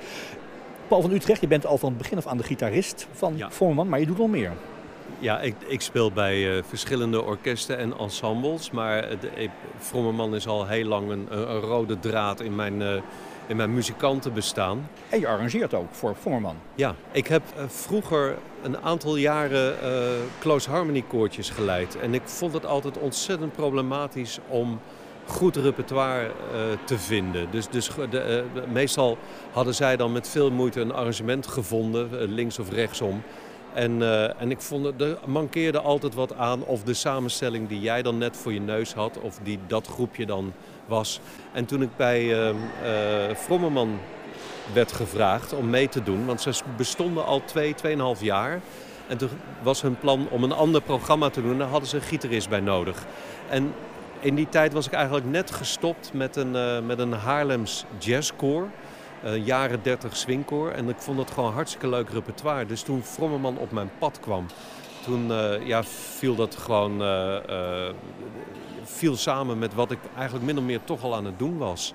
Paul 0.88 1.00
van 1.02 1.10
Utrecht, 1.10 1.40
je 1.40 1.46
bent 1.46 1.66
al 1.66 1.78
van 1.78 1.88
het 1.88 1.98
begin 1.98 2.16
af 2.18 2.26
aan 2.26 2.36
de 2.36 2.42
gitarist 2.42 3.06
van 3.12 3.36
Ja. 3.36 3.50
Vrommerman, 3.50 3.88
maar 3.88 4.00
je 4.00 4.06
doet 4.06 4.16
wel 4.18 4.26
meer. 4.26 4.52
Ja, 5.18 5.40
ik, 5.40 5.54
ik 5.66 5.80
speel 5.80 6.12
bij 6.12 6.56
eh, 6.56 6.62
verschillende 6.68 7.22
orkesten 7.22 7.78
en 7.78 7.94
ensembles. 7.98 8.70
Maar 8.70 9.00
de, 9.20 9.30
ik- 9.34 9.50
Vrommerman 9.78 10.34
is 10.34 10.46
al 10.46 10.66
heel 10.66 10.84
lang 10.86 11.10
een, 11.10 11.26
een, 11.30 11.50
een 11.50 11.60
rode 11.60 11.98
draad 11.98 12.40
in 12.40 12.54
mijn, 12.54 12.82
eh, 12.82 12.88
in 13.46 13.56
mijn 13.56 13.74
muzikantenbestaan. 13.74 14.88
En 15.08 15.20
je 15.20 15.28
arrangeert 15.28 15.74
ook 15.74 15.94
voor 15.94 16.16
Vrommerman. 16.16 16.56
Ja, 16.74 16.94
ik 17.12 17.26
heb 17.26 17.42
eh, 17.56 17.64
vroeger 17.68 18.36
een 18.62 18.78
aantal 18.78 19.16
jaren 19.16 19.82
eh, 19.82 19.90
close 20.38 20.70
harmony 20.70 21.04
koortjes 21.08 21.50
geleid. 21.50 21.98
En 21.98 22.14
ik 22.14 22.22
vond 22.24 22.52
het 22.52 22.66
altijd 22.66 22.98
ontzettend 22.98 23.52
problematisch 23.52 24.38
om 24.48 24.80
goed 25.26 25.56
repertoire 25.56 26.26
eh, 26.26 26.60
te 26.84 26.98
vinden. 26.98 27.50
Dus, 27.50 27.68
dus 27.68 27.90
de, 28.10 28.44
meestal 28.72 29.18
hadden 29.52 29.74
zij 29.74 29.96
dan 29.96 30.12
met 30.12 30.28
veel 30.28 30.50
moeite 30.50 30.80
een 30.80 30.92
arrangement 30.92 31.46
gevonden, 31.46 32.32
links 32.32 32.58
of 32.58 32.70
rechtsom. 32.70 33.22
En, 33.74 34.02
en 34.38 34.50
ik 34.50 34.60
vond 34.60 34.84
het, 34.84 35.00
er 35.00 35.18
mankeerde 35.26 35.80
altijd 35.80 36.14
wat 36.14 36.36
aan 36.36 36.64
of 36.64 36.82
de 36.82 36.94
samenstelling 36.94 37.68
die 37.68 37.80
jij 37.80 38.02
dan 38.02 38.18
net 38.18 38.36
voor 38.36 38.52
je 38.52 38.60
neus 38.60 38.94
had, 38.94 39.20
of 39.20 39.38
die 39.42 39.58
dat 39.66 39.86
groepje 39.86 40.26
dan 40.26 40.52
was. 40.90 41.20
En 41.52 41.64
toen 41.64 41.82
ik 41.82 41.96
bij 41.96 42.32
eh 42.32 42.48
eh, 42.48 43.36
Vrommerman 43.36 43.98
werd 44.72 44.92
gevraagd 44.92 45.52
om 45.52 45.70
mee 45.70 45.88
te 45.88 46.02
doen. 46.02 46.26
Want 46.26 46.40
ze 46.40 46.52
bestonden 46.76 47.24
al 47.24 47.42
twee, 47.44 47.74
tweeënhalf 47.74 48.22
jaar. 48.22 48.60
En 49.08 49.16
toen 49.16 49.30
was 49.62 49.82
hun 49.82 49.98
plan 49.98 50.26
om 50.30 50.42
een 50.42 50.52
ander 50.52 50.80
programma 50.80 51.30
te 51.30 51.42
doen. 51.42 51.58
Daar 51.58 51.68
hadden 51.68 51.88
ze 51.88 51.96
een 51.96 52.02
gitarist 52.02 52.48
bij 52.48 52.60
nodig. 52.60 53.04
En 53.48 53.74
in 54.20 54.34
die 54.34 54.48
tijd 54.48 54.72
was 54.72 54.86
ik 54.86 54.92
eigenlijk 54.92 55.26
net 55.26 55.50
gestopt 55.50 56.12
met 56.12 56.36
een, 56.36 56.56
eh, 56.56 56.80
met 56.80 56.98
een 56.98 57.12
Haarlems 57.12 57.84
jazzkoor. 57.98 58.68
Een 59.22 59.44
jaren 59.44 59.82
30 59.82 60.16
swingkoor. 60.16 60.70
En 60.70 60.88
ik 60.88 60.98
vond 60.98 61.18
het 61.18 61.30
gewoon 61.30 61.52
hartstikke 61.52 61.88
leuk 61.88 62.10
repertoire. 62.10 62.66
Dus 62.66 62.82
toen 62.82 63.02
Vrommerman 63.02 63.58
op 63.58 63.70
mijn 63.70 63.90
pad 63.98 64.20
kwam, 64.20 64.46
toen 65.04 65.32
eh, 65.32 65.66
ja, 65.66 65.84
viel 65.84 66.34
dat 66.34 66.56
gewoon 66.56 67.02
eh, 67.02 67.36
eh, 67.36 67.94
viel 68.90 69.16
samen 69.16 69.58
met 69.58 69.74
wat 69.74 69.90
ik 69.90 69.98
eigenlijk 70.16 70.46
min 70.46 70.58
of 70.58 70.64
meer 70.64 70.80
toch 70.84 71.02
al 71.02 71.14
aan 71.14 71.24
het 71.24 71.38
doen 71.38 71.58
was. 71.58 71.94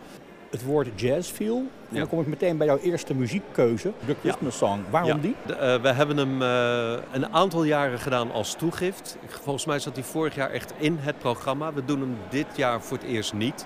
Het 0.49 0.63
woord 0.63 0.87
jazz 1.01 1.31
viel. 1.31 1.55
En 1.57 1.69
Ja. 1.89 1.99
dan 1.99 2.07
kom 2.09 2.19
ik 2.19 2.27
meteen 2.27 2.57
bij 2.57 2.67
jouw 2.67 2.77
eerste 2.77 3.13
muziekkeuze, 3.13 3.91
de 4.05 4.15
Christmas 4.21 4.57
Song. 4.57 4.79
Waarom 4.89 5.09
Ja, 5.09 5.17
die? 5.17 5.35
de- 5.45 5.53
eh, 5.55 5.81
we 5.81 5.87
hebben 5.91 6.17
hem 6.17 6.41
eh, 6.41 7.03
een 7.11 7.33
aantal 7.33 7.63
jaren 7.63 7.99
gedaan 7.99 8.31
als 8.31 8.53
toegift. 8.55 9.17
Volgens 9.27 9.65
mij 9.65 9.79
zat 9.79 9.95
hij 9.95 10.03
vorig 10.03 10.35
jaar 10.35 10.49
echt 10.49 10.73
in 10.77 10.97
het 10.99 11.19
programma. 11.19 11.73
We 11.73 11.85
doen 11.85 11.99
hem 11.99 12.17
dit 12.29 12.45
jaar 12.55 12.81
voor 12.81 12.97
het 12.97 13.05
eerst 13.07 13.33
niet. 13.33 13.65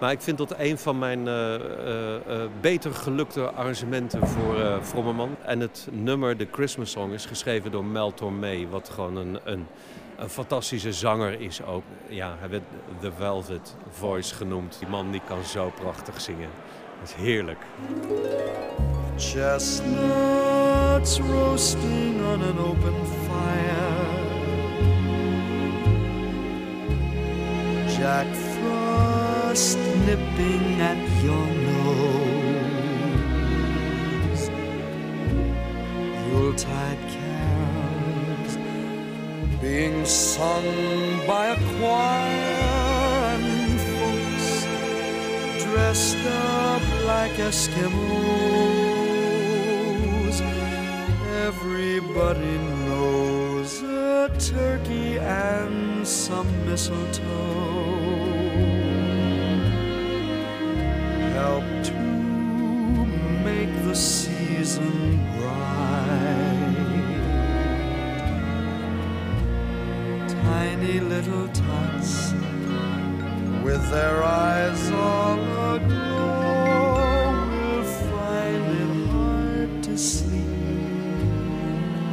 Maar 0.00 0.12
ik 0.12 0.20
vind 0.20 0.38
dat 0.38 0.54
een 0.58 0.78
van 0.78 0.98
mijn 0.98 1.28
eh, 1.28 1.54
eh, 1.54 2.14
eh, 2.14 2.50
beter 2.60 2.94
gelukte 2.94 3.50
arrangementen 3.50 4.26
voor 4.26 4.78
Vrommerman. 4.82 5.36
En 5.44 5.60
het 5.60 5.88
nummer 5.90 6.36
The 6.36 6.48
Christmas 6.52 6.90
Song 6.90 7.12
is 7.12 7.26
geschreven 7.26 7.70
door 7.70 7.84
Mel 7.84 8.14
Tormé. 8.14 8.68
Wat 8.68 8.88
gewoon 8.88 9.16
een, 9.16 9.38
een, 9.44 9.66
een 10.16 10.28
fantastische 10.28 10.92
zanger 10.92 11.40
is 11.40 11.62
ook. 11.62 11.82
Ja, 12.08 12.36
hij 12.38 12.48
werd 12.48 12.62
The 13.00 13.12
Velvet 13.16 13.76
Voice 13.90 14.34
genoemd. 14.34 14.76
Die 14.78 14.88
man 14.88 15.10
die 15.10 15.22
kan 15.28 15.44
zo 15.44 15.72
prachtig 15.80 16.20
zingen. 16.20 16.50
Dat 17.00 17.08
is 17.08 17.14
heerlijk. 17.14 17.58
Chestnuts 19.16 19.90
roasting 21.20 22.20
on 22.20 22.42
an 22.42 22.58
open 22.58 23.06
fire. 23.06 24.24
Jack 27.98 28.55
Frost 29.56 29.78
nipping 30.04 30.66
at 30.82 30.98
your 31.24 31.46
nose. 31.68 32.02
Yuletide 36.28 37.04
carols 37.16 38.52
being 39.58 40.04
sung 40.04 40.68
by 41.26 41.44
a 41.46 41.56
choir 41.78 42.26
and 43.32 43.80
folks 43.96 44.48
dressed 45.64 46.24
up 46.26 46.82
like 47.06 47.36
Eskimos. 47.48 47.96
Everybody 51.46 52.58
knows 52.84 53.72
a 53.82 54.28
turkey 54.38 55.18
and 55.18 56.06
some 56.06 56.48
mistletoe 56.66 57.95
help 61.46 61.68
to 61.84 61.94
make 63.48 63.72
the 63.88 63.94
season 63.94 64.94
bright. 65.36 66.76
Tiny 70.42 70.98
little 71.12 71.46
tots 71.64 72.32
with 73.66 73.82
their 73.94 74.18
eyes 74.24 74.82
all 74.90 75.38
aglow 75.74 77.30
will 77.52 77.88
find 78.10 78.64
it 78.82 78.92
hard 79.12 79.70
to 79.86 79.96
sleep 79.96 80.98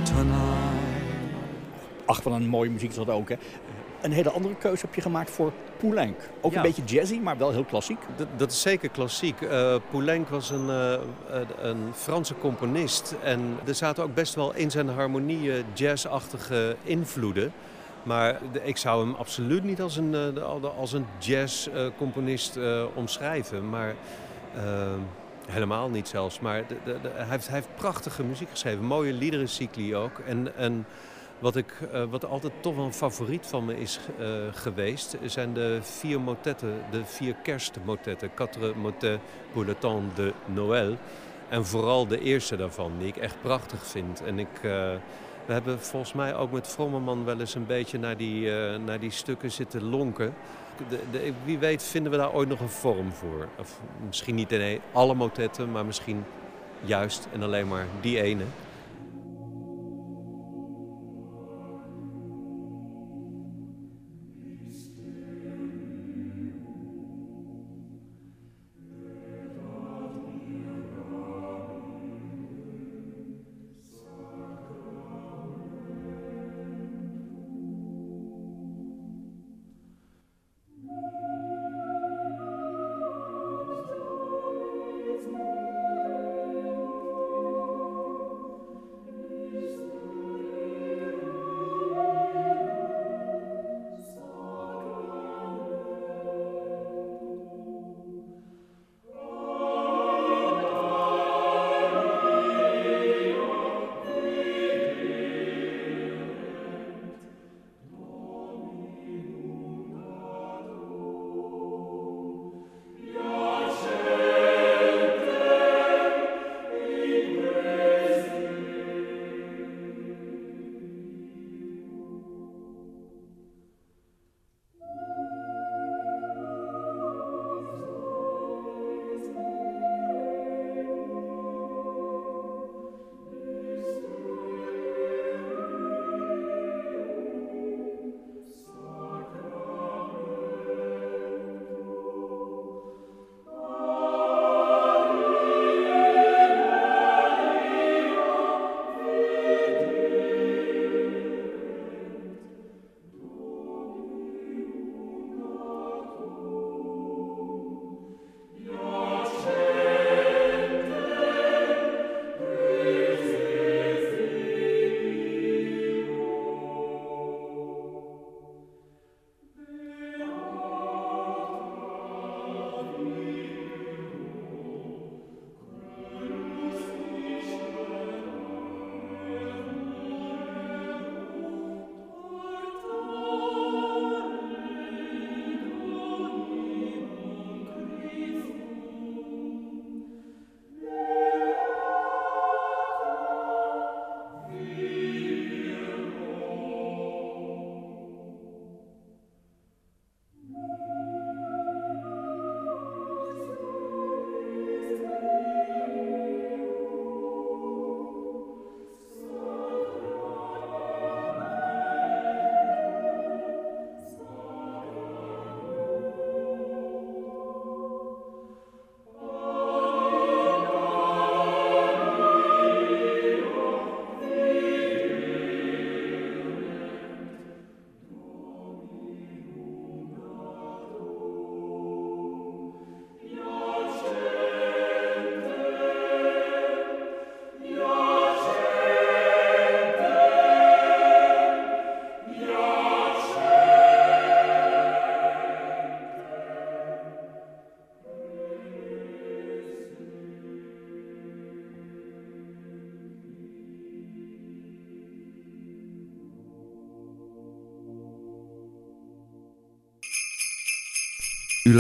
tonight. 0.06 1.02
Ach, 2.06 2.22
wat 2.24 2.34
een 2.34 2.48
mooie 2.48 2.70
muziek 2.70 2.90
is 2.90 2.96
dat 2.96 3.10
ook, 3.10 3.30
hè. 3.30 3.36
Een 4.04 4.12
hele 4.12 4.30
andere 4.30 4.56
keuze 4.56 4.86
heb 4.86 4.96
je 4.96 5.02
gemaakt 5.02 5.30
voor 5.32 5.52
Poulenc. 5.78 6.16
Ook 6.42 6.52
Ja. 6.52 6.58
een 6.58 6.64
beetje 6.64 6.96
jazzy, 6.96 7.20
maar 7.20 7.38
wel 7.38 7.52
heel 7.52 7.64
klassiek. 7.64 7.98
Dat, 8.16 8.28
dat 8.38 8.52
is 8.52 8.62
zeker 8.62 8.90
klassiek. 8.90 9.42
Eh 9.42 9.76
Poulenc 9.90 10.28
was 10.30 10.50
een, 10.50 10.70
eh, 10.70 10.92
een- 11.30 11.68
een 11.70 11.94
Franse 11.94 12.36
componist. 12.38 13.16
En 13.24 13.58
er 13.66 13.76
zaten 13.76 14.04
ook 14.04 14.14
best 14.14 14.36
wel 14.36 14.54
in 14.56 14.72
zijn 14.72 14.90
harmonieën 14.90 15.66
jazzachtige 15.74 16.76
invloeden. 16.84 17.54
Maar 18.04 18.40
de- 18.52 18.64
ik 18.64 18.78
zou 18.78 19.06
hem 19.06 19.16
absoluut 19.16 19.64
niet 19.64 19.82
als 19.82 19.98
een, 19.98 20.14
eh, 20.16 20.34
de- 20.62 20.68
als 20.78 20.94
een 20.94 21.06
jazzcomponist 21.18 22.56
eh 22.58 22.84
omschrijven. 22.94 23.70
Maar 23.70 23.96
helemaal 25.50 25.90
niet 25.90 26.08
zelfs. 26.08 26.40
Maar 26.40 26.64
de- 26.68 26.76
de- 26.86 26.98
de- 27.02 27.12
hij, 27.14 27.26
heeft, 27.30 27.46
hij 27.48 27.56
heeft 27.56 27.76
prachtige 27.76 28.24
muziek 28.24 28.50
geschreven. 28.50 28.84
Mooie 28.86 29.14
liederencycli 29.14 29.96
ook. 29.96 30.20
En, 30.28 30.56
en 30.58 30.86
wat, 31.44 31.56
ik, 31.56 31.74
eh, 31.92 32.04
wat 32.10 32.26
altijd 32.26 32.54
toch 32.60 32.78
een 32.78 32.94
favoriet 32.94 33.46
van 33.46 33.66
me 33.66 33.80
is 33.80 34.00
eh, 34.20 34.28
geweest, 34.52 35.18
zijn 35.26 35.54
de 35.54 35.80
vier 35.82 36.22
motetten, 36.22 36.74
de 36.92 37.06
vier 37.06 37.36
kerstmotetten. 37.44 38.34
Quatre 38.34 38.74
motets 38.76 39.22
pour 39.52 39.66
le 39.66 39.78
temps 39.78 40.16
de 40.16 40.34
Noël. 40.46 40.98
En 41.50 41.66
vooral 41.66 42.08
de 42.08 42.20
eerste 42.20 42.56
daarvan, 42.56 42.92
die 42.98 43.08
ik 43.08 43.18
echt 43.18 43.36
prachtig 43.42 43.88
vind. 43.88 44.24
En 44.24 44.40
ik, 44.40 44.56
eh, 44.56 44.62
we 45.46 45.54
hebben 45.54 45.80
volgens 45.80 46.14
mij 46.14 46.36
ook 46.36 46.52
met 46.52 46.68
Vrommerman 46.68 47.26
wel 47.26 47.40
eens 47.40 47.56
een 47.56 47.66
beetje 47.66 48.00
naar 48.00 48.18
die, 48.18 48.52
naar 48.86 49.00
die 49.00 49.12
stukken 49.12 49.52
zitten 49.52 49.84
lonken. 49.84 50.34
De, 50.90 51.00
de, 51.12 51.34
wie 51.46 51.58
weet 51.58 51.84
vinden 51.84 52.12
we 52.12 52.18
daar 52.18 52.34
ooit 52.34 52.50
nog 52.50 52.60
een 52.60 52.70
vorm 52.70 53.12
voor. 53.12 53.48
Of 53.60 53.80
misschien 54.06 54.36
niet 54.36 54.52
in 54.52 54.82
alle 54.92 55.14
motetten, 55.14 55.72
maar 55.72 55.86
misschien 55.86 56.26
juist 56.82 57.28
en 57.34 57.44
alleen 57.44 57.68
maar 57.68 57.86
die 58.02 58.22
ene. 58.22 58.44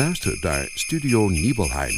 Luistert 0.03 0.41
naar 0.43 0.69
Studio 0.73 1.27
Nibelheim. 1.29 1.93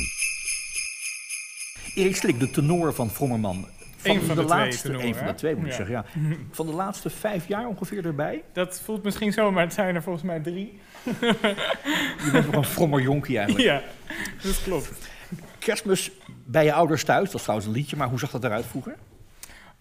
Erik 1.95 2.15
Slik, 2.15 2.39
de 2.39 2.49
tenor 2.49 2.93
van 2.93 3.09
Vrommerman. 3.09 3.65
Van 3.97 4.15
van 4.21 4.35
de, 4.35 4.41
de 4.41 4.47
twee 4.47 4.59
laatste, 4.59 4.81
tenoren, 4.87 5.07
een 5.07 5.15
van 5.15 5.27
de 5.27 5.33
twee 5.33 5.55
moet 5.55 5.63
ik 5.65 5.69
Ja. 5.71 5.75
zeggen, 5.75 5.95
ja. 5.95 6.05
Van 6.51 6.65
de 6.65 6.71
laatste 6.73 7.09
vijf 7.09 7.47
jaar 7.47 7.67
ongeveer 7.67 8.05
erbij. 8.05 8.43
Dat 8.53 8.81
voelt 8.83 9.03
misschien 9.03 9.33
zo, 9.33 9.51
maar 9.51 9.63
het 9.63 9.73
zijn 9.73 9.95
er 9.95 10.03
volgens 10.03 10.23
mij 10.25 10.39
drie. 10.39 10.79
Je 12.23 12.29
bent 12.31 12.45
nog 12.45 12.55
een 12.55 12.63
frommer 12.65 13.01
jonkie 13.01 13.37
eigenlijk. 13.37 13.67
Ja, 13.67 13.81
dat 14.43 14.61
klopt. 14.63 14.91
Kerstmis 15.59 16.11
bij 16.45 16.63
je 16.63 16.73
ouders 16.73 17.03
thuis, 17.03 17.25
dat 17.25 17.35
is 17.35 17.41
trouwens 17.41 17.67
een 17.67 17.75
liedje, 17.75 17.95
maar 17.95 18.07
hoe 18.09 18.19
zag 18.19 18.31
dat 18.31 18.43
eruit 18.43 18.65
vroeger? 18.65 18.95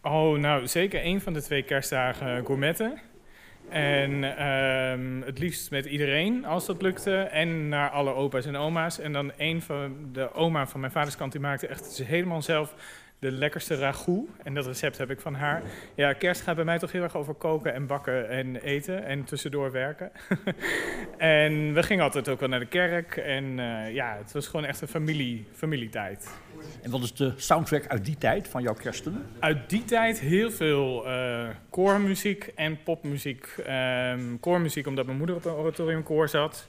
Oh, 0.03 0.39
nou, 0.39 0.67
zeker 0.67 1.01
één 1.01 1.21
van 1.21 1.33
de 1.33 1.43
twee 1.43 1.63
kerstdagen 1.63 2.45
gourmetten. 2.47 3.01
En 3.75 4.37
ehm, 4.37 5.21
het 5.25 5.39
liefst 5.39 5.71
met 5.71 5.85
iedereen, 5.85 6.45
als 6.45 6.67
dat 6.67 6.83
lukte. 6.83 7.17
En 7.17 7.69
naar 7.69 7.91
alle 7.91 8.15
opa's 8.15 8.47
en 8.47 8.57
oma's. 8.57 8.99
En 8.99 9.13
dan 9.13 9.33
een 9.37 9.63
van 9.63 9.97
de 10.13 10.33
oma 10.33 10.67
van 10.67 10.81
mijn 10.81 10.93
vaders 10.93 11.17
kant, 11.17 11.33
die 11.33 11.41
maakte 11.41 11.67
echt 11.67 12.03
helemaal 12.05 12.43
zelf 12.43 12.75
de 13.25 13.33
lekkerste 13.33 13.75
ragout. 13.75 14.29
En 14.43 14.55
dat 14.55 14.67
recept 14.67 14.99
heb 14.99 15.11
ik 15.11 15.21
van 15.21 15.35
haar. 15.35 15.63
Ja, 15.95 16.13
kerst 16.13 16.41
gaat 16.41 16.57
bij 16.57 16.65
mij 16.65 16.79
toch 16.79 16.93
heel 16.93 17.03
erg 17.03 17.17
over 17.17 17.35
koken 17.35 17.75
en 17.75 17.87
bakken 17.87 18.29
en 18.29 18.57
eten. 18.57 19.05
En 19.05 19.25
tussendoor 19.25 19.73
werken. 19.73 20.13
en 21.19 21.75
we 21.75 21.83
gingen 21.83 22.05
altijd 22.05 22.29
ook 22.29 22.41
wel 22.41 22.49
naar 22.49 22.61
de 22.61 22.67
kerk. 22.67 23.17
En 23.17 23.59
eh, 23.59 23.95
ja, 23.95 24.17
het 24.19 24.33
was 24.33 24.47
gewoon 24.47 24.67
echt 24.67 24.81
een 24.81 24.89
familie, 24.89 25.47
familietijd. 25.53 26.29
En 26.83 26.91
wat 26.91 27.03
is 27.03 27.15
de 27.15 27.33
soundtrack 27.37 27.87
uit 27.87 28.05
die 28.05 28.19
tijd 28.19 28.49
van 28.49 28.63
jouw 28.63 28.75
kersten? 28.75 29.27
Uit 29.39 29.71
die 29.71 29.85
tijd 29.85 30.21
heel 30.21 30.51
veel 30.51 31.07
eh 31.07 31.49
koormuziek 31.71 32.53
en 32.55 32.83
popmuziek. 32.83 33.47
Ehm 33.67 34.39
koormuziek 34.41 34.87
omdat 34.87 35.07
mijn 35.07 35.19
moeder 35.19 35.37
op 35.37 35.45
een 35.45 35.53
oratoriumkoor 35.53 36.29
zat. 36.29 36.69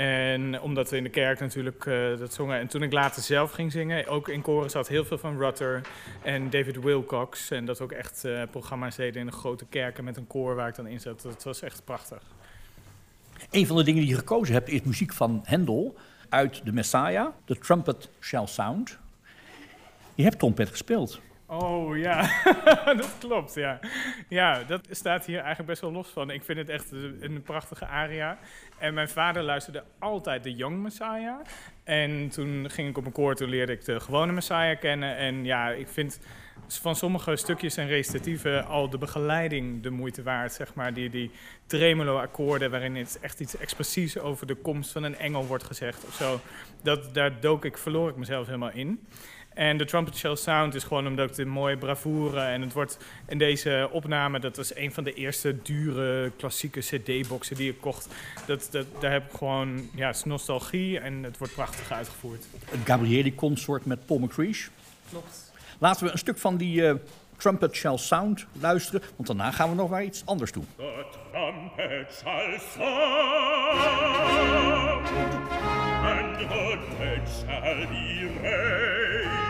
En 0.00 0.60
omdat 0.60 0.90
we 0.90 0.96
in 0.96 1.02
de 1.02 1.08
kerk 1.08 1.40
natuurlijk 1.40 1.86
eh, 1.86 2.18
dat 2.18 2.34
zongen. 2.34 2.58
En 2.58 2.66
toen 2.66 2.82
ik 2.82 2.92
later 2.92 3.22
zelf 3.22 3.50
ging 3.50 3.72
zingen, 3.72 4.06
ook 4.06 4.28
in 4.28 4.42
koren 4.42 4.70
zat 4.70 4.88
heel 4.88 5.04
veel 5.04 5.18
van 5.18 5.38
Rutter 5.38 5.80
en 6.22 6.50
David 6.50 6.82
Wilcox. 6.82 7.50
En 7.50 7.64
dat 7.64 7.80
ook 7.80 7.92
echt 7.92 8.24
eh, 8.24 8.42
programma's 8.50 8.96
deden 8.96 9.20
in 9.20 9.26
de 9.26 9.32
grote 9.32 9.64
kerken 9.68 10.04
met 10.04 10.16
een 10.16 10.26
koor 10.26 10.54
waar 10.54 10.68
ik 10.68 10.74
dan 10.74 10.86
in 10.86 11.00
zat. 11.00 11.22
Dat 11.22 11.42
was 11.42 11.62
echt 11.62 11.84
prachtig. 11.84 12.22
Een 13.50 13.66
van 13.66 13.76
de 13.76 13.82
dingen 13.82 14.00
die 14.00 14.10
je 14.10 14.16
gekozen 14.16 14.54
hebt 14.54 14.68
is 14.68 14.82
muziek 14.82 15.12
van 15.12 15.42
Handel 15.44 15.96
uit 16.28 16.64
de 16.64 16.72
Messiah, 16.72 17.26
The 17.44 17.58
Trumpet 17.58 18.08
Shall 18.20 18.46
Sound. 18.46 18.98
Je 20.14 20.22
hebt 20.22 20.38
trompet 20.38 20.68
gespeeld. 20.68 21.20
Oh 21.52 21.96
ja, 21.96 22.30
dat 22.96 23.14
klopt, 23.18 23.54
ja. 23.54 23.80
Ja, 24.28 24.64
dat 24.64 24.86
staat 24.90 25.26
hier 25.26 25.38
eigenlijk 25.38 25.68
best 25.68 25.80
wel 25.80 25.92
los 25.92 26.08
van. 26.08 26.30
Ik 26.30 26.44
vind 26.44 26.58
het 26.58 26.68
echt 26.68 26.92
een 27.20 27.42
prachtige 27.42 27.86
aria. 27.86 28.38
En 28.78 28.94
mijn 28.94 29.08
vader 29.08 29.42
luisterde 29.42 29.84
altijd 29.98 30.42
de 30.42 30.54
Young 30.54 30.82
Messiah. 30.82 31.40
En 31.84 32.28
toen 32.28 32.70
ging 32.70 32.88
ik 32.88 32.98
op 32.98 33.06
een 33.06 33.12
koor, 33.12 33.34
toen 33.34 33.48
leerde 33.48 33.72
ik 33.72 33.84
de 33.84 34.00
gewone 34.00 34.32
Messiah 34.32 34.80
kennen. 34.80 35.16
En 35.16 35.44
ja, 35.44 35.70
ik 35.70 35.88
vind 35.88 36.20
van 36.66 36.96
sommige 36.96 37.36
stukjes 37.36 37.76
en 37.76 37.86
recitatieve 37.86 38.62
al 38.62 38.90
de 38.90 38.98
begeleiding 38.98 39.82
de 39.82 39.90
moeite 39.90 40.22
waard, 40.22 40.52
zeg 40.52 40.74
maar. 40.74 40.94
Die, 40.94 41.10
die 41.10 41.30
tremolo-akkoorden 41.66 42.70
waarin 42.70 42.96
het 42.96 43.18
echt 43.20 43.40
iets 43.40 43.56
expressiefs 43.56 44.18
over 44.18 44.46
de 44.46 44.54
komst 44.54 44.92
van 44.92 45.02
een 45.02 45.16
engel 45.16 45.46
wordt 45.46 45.64
gezegd 45.64 46.06
of 46.06 46.14
zo. 46.14 46.40
Dat, 46.82 47.14
daar 47.14 47.40
dook 47.40 47.64
ik, 47.64 47.78
verloor 47.78 48.08
ik 48.10 48.16
mezelf 48.16 48.46
helemaal 48.46 48.72
in. 48.72 49.06
En 49.60 49.76
de 49.76 49.84
Trumpet 49.84 50.16
Shell 50.16 50.36
Sound 50.36 50.74
is 50.74 50.84
gewoon 50.84 51.06
omdat 51.06 51.30
ik 51.30 51.36
de 51.36 51.44
mooie 51.44 51.76
bravoure 51.76 52.40
en 52.40 52.60
het 52.60 52.72
wordt 52.72 52.98
in 53.28 53.38
deze 53.38 53.88
opname, 53.92 54.40
dat 54.40 54.56
was 54.56 54.76
een 54.76 54.92
van 54.92 55.04
de 55.04 55.12
eerste 55.12 55.62
dure 55.62 56.32
klassieke 56.36 56.80
CD-boxen 56.80 57.56
die 57.56 57.70
ik 57.70 57.80
kocht. 57.80 58.08
Dat, 58.46 58.68
dat, 58.70 58.86
daar 59.00 59.12
heb 59.12 59.24
ik 59.24 59.38
gewoon, 59.38 59.88
ja, 59.94 60.06
het 60.06 60.16
is 60.16 60.24
nostalgie 60.24 60.98
en 60.98 61.22
het 61.22 61.38
wordt 61.38 61.54
prachtig 61.54 61.92
uitgevoerd. 61.92 62.46
Het 62.64 62.80
Gabrieli 62.84 63.34
Consort 63.34 63.86
met 63.86 64.06
Paul 64.06 64.18
McCreesh. 64.18 64.68
Klopt. 65.10 65.52
Laten 65.78 66.06
we 66.06 66.12
een 66.12 66.18
stuk 66.18 66.38
van 66.38 66.56
die 66.56 66.86
eh, 66.86 66.94
Trumpet 67.36 67.74
Shall 67.74 67.96
Sound 67.96 68.46
luisteren, 68.52 69.02
want 69.16 69.28
daarna 69.28 69.50
gaan 69.50 69.68
we 69.68 69.74
nog 69.74 69.90
naar 69.90 70.04
iets 70.04 70.26
anders 70.26 70.50
toe. 70.50 70.62
The 70.76 71.04
trumpet 71.32 72.22
shall 72.22 72.58
sound, 72.74 72.90
and 76.02 76.38
the 76.38 76.78
dead 76.98 77.28
shall 77.28 77.86
be 77.88 78.28
raised, 78.42 79.49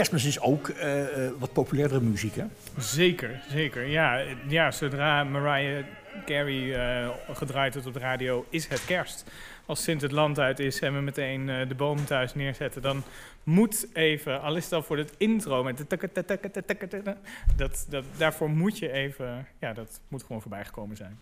Kerstmis 0.00 0.24
is 0.24 0.40
ook 0.40 0.68
eh, 0.68 1.26
eh, 1.26 1.32
wat 1.38 1.52
populairdere 1.52 2.00
muziek, 2.00 2.34
hè? 2.34 2.44
Zeker, 2.78 3.42
zeker. 3.48 3.86
Ja, 3.86 4.22
ja 4.48 4.70
zodra 4.70 5.24
Mariah 5.24 5.84
Carey 6.24 6.74
eh, 6.74 7.08
gedraaid 7.32 7.72
wordt 7.72 7.88
op 7.88 7.94
de 7.94 8.00
radio, 8.00 8.46
is 8.48 8.68
het 8.68 8.84
kerst. 8.84 9.24
Als 9.66 9.82
Sint 9.82 10.00
het 10.00 10.12
land 10.12 10.38
uit 10.38 10.58
is 10.58 10.80
en 10.80 10.94
we 10.94 11.00
meteen 11.00 11.46
de 11.46 11.74
boom 11.76 12.04
thuis 12.04 12.34
neerzetten, 12.34 12.82
dan 12.82 13.02
moet 13.42 13.86
even, 13.92 14.42
al 14.42 14.56
is 14.56 14.64
het 14.64 14.72
al 14.72 14.82
voor 14.82 14.98
het 14.98 15.12
intro 15.16 15.62
met 15.62 15.78
de 15.78 15.86
dat, 17.56 17.86
dat 17.88 18.04
daarvoor 18.16 18.50
moet 18.50 18.78
je 18.78 18.92
even, 18.92 19.46
ja, 19.58 19.72
dat 19.72 20.00
moet 20.08 20.22
gewoon 20.22 20.40
voorbij 20.42 20.64
gekomen 20.64 20.96
zijn. 20.96 21.18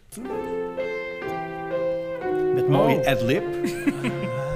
Met 2.55 2.69
mooie 2.69 2.97
Oh. 2.97 3.07
ad-lib. 3.07 3.45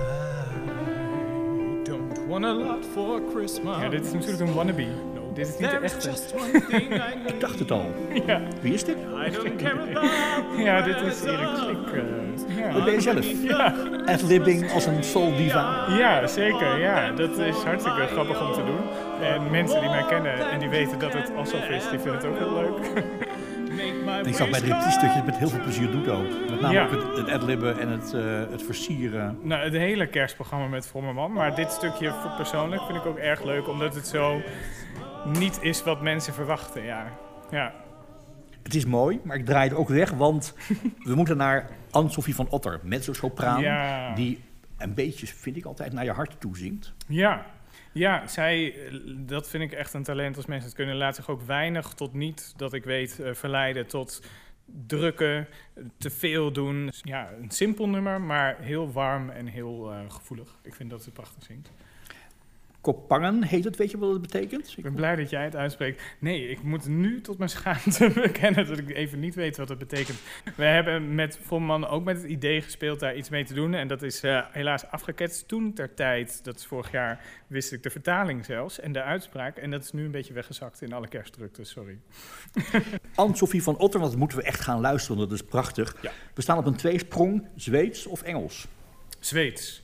Ja, 3.80 3.88
dit 3.88 4.04
is 4.06 4.12
natuurlijk 4.12 4.40
een 4.40 4.54
wannabe. 4.54 4.86
Dit 5.34 5.48
is 5.48 5.58
niet 5.58 5.70
de 5.70 5.76
echte. 5.76 6.10
Ik 7.32 7.40
dacht 7.40 7.58
het 7.58 7.70
al. 7.70 7.92
Ja, 8.26 8.40
Wie 8.60 8.74
is 8.74 8.84
dit? 8.84 8.96
I 8.96 9.30
don't 9.30 9.56
care 9.56 9.80
about 9.80 10.10
ja 10.66 10.82
dit 10.82 11.00
is 11.00 11.22
Erik 11.24 11.48
Slik. 11.56 11.76
eh, 11.92 12.56
ja. 12.56 12.72
Dat 12.72 12.84
ben 12.84 12.92
je 12.94 13.00
zelf. 13.00 13.26
Ja. 13.42 13.74
Ad-libbing 14.06 14.72
als 14.72 14.86
een 14.86 15.04
soul 15.04 15.36
diva. 15.36 15.86
Ja, 15.98 16.26
zeker. 16.26 16.78
Ja, 16.78 17.10
dat 17.10 17.38
is 17.38 17.56
hartstikke 17.56 18.06
grappig 18.06 18.46
om 18.46 18.52
te 18.52 18.64
doen. 18.64 18.80
En 19.22 19.50
mensen 19.50 19.80
die 19.80 19.88
mij 19.90 20.04
kennen 20.08 20.50
en 20.50 20.58
die 20.58 20.68
weten 20.68 20.98
dat 20.98 21.12
het 21.12 21.32
alsof 21.36 21.68
is, 21.68 21.88
die 21.90 21.98
vinden 21.98 22.14
het 22.14 22.24
ook 22.24 22.38
heel 22.38 22.54
leuk. 22.54 23.04
Ik 24.26 24.34
zag 24.34 24.50
bij 24.50 24.60
de 24.60 24.74
het 24.74 25.24
met 25.26 25.36
heel 25.36 25.48
veel 25.48 25.60
plezier 25.62 25.90
doet 25.90 26.08
ook. 26.08 26.26
Met 26.50 26.60
name 26.60 26.74
Ja. 26.74 26.84
ook 26.84 26.90
het, 26.90 27.01
het 27.16 27.28
adlibben 27.28 27.78
en 27.78 27.88
het, 27.88 28.14
eh, 28.14 28.50
het 28.50 28.62
versieren. 28.62 29.38
Nou, 29.42 29.62
het 29.64 29.72
hele 29.72 30.06
kerstprogramma 30.06 30.66
met 30.66 30.86
Vromme 30.86 31.12
Man. 31.12 31.32
Maar 31.32 31.54
dit 31.54 31.70
stukje 31.72 32.10
voor 32.10 32.30
persoonlijk 32.36 32.82
vind 32.82 32.98
ik 32.98 33.06
ook 33.06 33.18
erg 33.18 33.44
leuk, 33.44 33.68
omdat 33.68 33.94
het 33.94 34.06
zo 34.06 34.40
niet 35.24 35.58
is 35.62 35.82
wat 35.82 36.02
mensen 36.02 36.34
verwachten. 36.34 36.82
Ja. 36.84 37.12
Ja. 37.50 37.74
Het 38.62 38.74
is 38.74 38.84
mooi, 38.84 39.20
maar 39.24 39.36
ik 39.36 39.44
draai 39.44 39.68
het 39.68 39.78
ook 39.78 39.88
weg, 39.88 40.10
want 40.10 40.54
we 41.08 41.14
moeten 41.14 41.36
naar 41.36 41.70
Anne-Sophie 41.90 42.34
van 42.34 42.48
Otter, 42.48 42.80
mezzo-sopraan, 42.82 43.60
Ja. 43.60 44.14
die 44.14 44.40
een 44.78 44.94
beetje, 44.94 45.26
vind 45.26 45.56
ik 45.56 45.64
altijd, 45.64 45.92
naar 45.92 46.04
je 46.04 46.10
hart 46.12 46.40
toe 46.40 46.56
zingt. 46.56 46.92
Ja. 47.06 47.46
Ja, 47.92 48.26
zij, 48.26 48.74
dat 49.16 49.48
vind 49.48 49.62
ik 49.62 49.72
echt 49.72 49.94
een 49.94 50.02
talent 50.02 50.36
als 50.36 50.46
mensen 50.46 50.66
het 50.68 50.76
kunnen. 50.76 50.96
Laat 50.96 51.14
zich 51.16 51.28
ook 51.28 51.42
weinig 51.42 51.88
tot 51.88 52.14
niet, 52.14 52.52
dat 52.56 52.72
ik 52.72 52.84
weet, 52.84 53.20
eh, 53.20 53.34
verleiden 53.34 53.86
tot 53.86 54.22
drukken, 54.86 55.48
te 55.98 56.10
veel 56.10 56.52
doen. 56.52 56.90
Ja, 57.02 57.32
een 57.32 57.50
simpel 57.50 57.88
nummer, 57.88 58.20
maar 58.20 58.58
heel 58.60 58.92
warm 58.92 59.30
en 59.30 59.46
heel 59.46 59.92
eh, 59.92 60.10
gevoelig. 60.10 60.58
Ik 60.62 60.74
vind 60.74 60.90
dat 60.90 61.02
ze 61.02 61.10
prachtig 61.10 61.42
zingt. 61.42 61.70
Koppangen 62.82 63.42
heet 63.42 63.64
het, 63.64 63.76
weet 63.76 63.90
je 63.90 63.98
wat 63.98 64.12
het 64.12 64.20
betekent? 64.20 64.74
Ik 64.76 64.82
ben 64.82 64.94
blij 64.94 65.16
dat 65.16 65.30
jij 65.30 65.44
het 65.44 65.56
uitspreekt. 65.56 66.02
Nee, 66.18 66.48
ik 66.48 66.62
moet 66.62 66.88
nu 66.88 67.20
tot 67.20 67.38
mijn 67.38 67.50
schaamte 67.50 68.10
bekennen 68.22 68.66
dat 68.66 68.78
ik 68.78 68.90
even 68.90 69.20
niet 69.20 69.34
weet 69.34 69.56
wat 69.56 69.68
het 69.68 69.78
betekent. 69.78 70.18
We 70.56 70.64
hebben 70.64 71.14
met 71.14 71.38
Volman 71.42 71.86
ook 71.86 72.04
met 72.04 72.16
het 72.16 72.30
idee 72.30 72.62
gespeeld 72.62 73.00
daar 73.00 73.16
iets 73.16 73.28
mee 73.28 73.44
te 73.44 73.54
doen. 73.54 73.74
En 73.74 73.88
dat 73.88 74.02
is 74.02 74.22
eh, 74.22 74.40
helaas 74.50 74.86
afgeketst. 74.86 75.48
Toen 75.48 75.72
ter 75.72 75.94
tijd, 75.94 76.44
dat 76.44 76.56
is 76.56 76.66
vorig 76.66 76.90
jaar, 76.90 77.24
wist 77.46 77.72
ik 77.72 77.82
de 77.82 77.90
vertaling 77.90 78.44
zelfs 78.44 78.80
en 78.80 78.92
de 78.92 79.02
uitspraak. 79.02 79.56
En 79.56 79.70
dat 79.70 79.84
is 79.84 79.92
nu 79.92 80.04
een 80.04 80.10
beetje 80.10 80.34
weggezakt 80.34 80.82
in 80.82 80.92
alle 80.92 81.08
kerstdruktes, 81.08 81.70
sorry. 81.70 81.98
Anne-Sophie 83.14 83.62
van 83.62 83.78
Otter, 83.78 84.00
want 84.00 84.10
dat 84.10 84.20
moeten 84.20 84.38
we 84.38 84.44
echt 84.44 84.60
gaan 84.60 84.80
luisteren, 84.80 85.18
dat 85.18 85.32
is 85.32 85.42
prachtig. 85.42 85.96
Ja. 86.00 86.12
We 86.34 86.42
staan 86.42 86.58
op 86.58 86.66
een 86.66 86.76
tweesprong, 86.76 87.46
Zweeds 87.56 88.06
of 88.06 88.22
Engels. 88.22 88.66
Zweeds. 89.20 89.81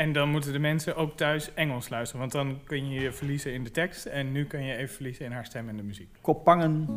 En 0.00 0.12
dan 0.12 0.30
moeten 0.30 0.52
de 0.52 0.58
mensen 0.58 0.96
ook 0.96 1.16
thuis 1.16 1.54
Engels 1.54 1.88
luisteren. 1.88 2.20
Want 2.20 2.32
dan 2.32 2.60
kun 2.64 2.90
je 2.90 3.00
je 3.00 3.12
verliezen 3.12 3.52
in 3.52 3.64
de 3.64 3.70
tekst. 3.70 4.06
En 4.06 4.32
nu 4.32 4.44
kun 4.44 4.64
je 4.64 4.76
even 4.76 4.94
verliezen 4.94 5.24
in 5.24 5.32
haar 5.32 5.46
stem 5.46 5.68
en 5.68 5.76
de 5.76 5.82
muziek. 5.82 6.08
Koppangen, 6.20 6.88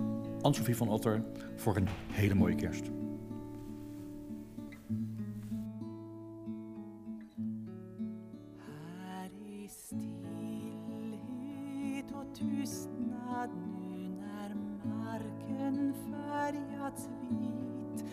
Anne-Sophie 0.42 0.76
van 0.76 0.90
Otter, 0.90 1.24
voor 1.56 1.76
een 1.76 1.88
hele 2.12 2.34
mooie 2.34 2.56
kerst. 2.56 2.92
Tystnad 12.34 13.50
nu 13.78 14.10
när 14.10 14.56
marken 14.84 15.94
färgats 16.10 17.08
vit 17.22 18.04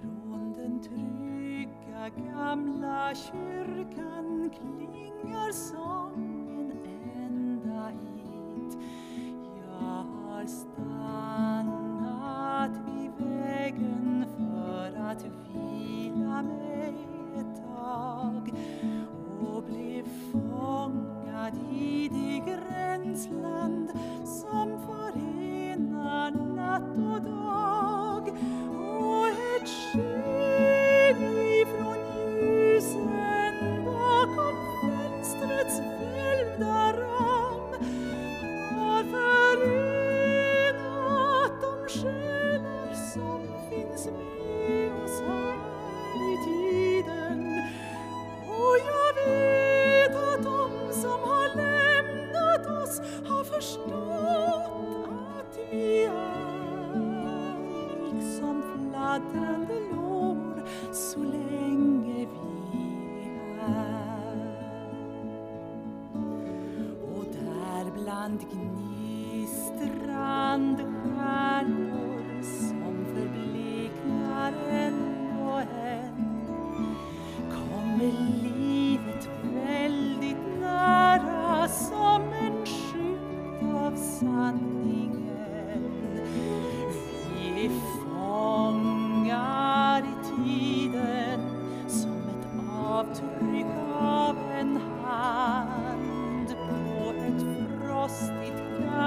från 0.00 0.52
den 0.52 0.80
trygga 0.80 1.41
gamla 2.08 3.12
kyrkan 3.14 4.50
klingar 4.50 5.52
sång 5.52 6.31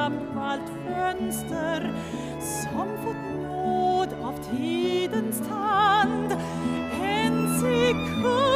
frostigt 0.05 0.33
gammalt 0.33 0.69
fönster 0.85 1.93
som 2.39 2.87
fått 3.03 3.43
nåd 3.43 4.09
av 4.23 4.57
tidens 4.57 5.39
tand. 5.47 6.31
En 7.01 7.59
sekund 7.59 8.54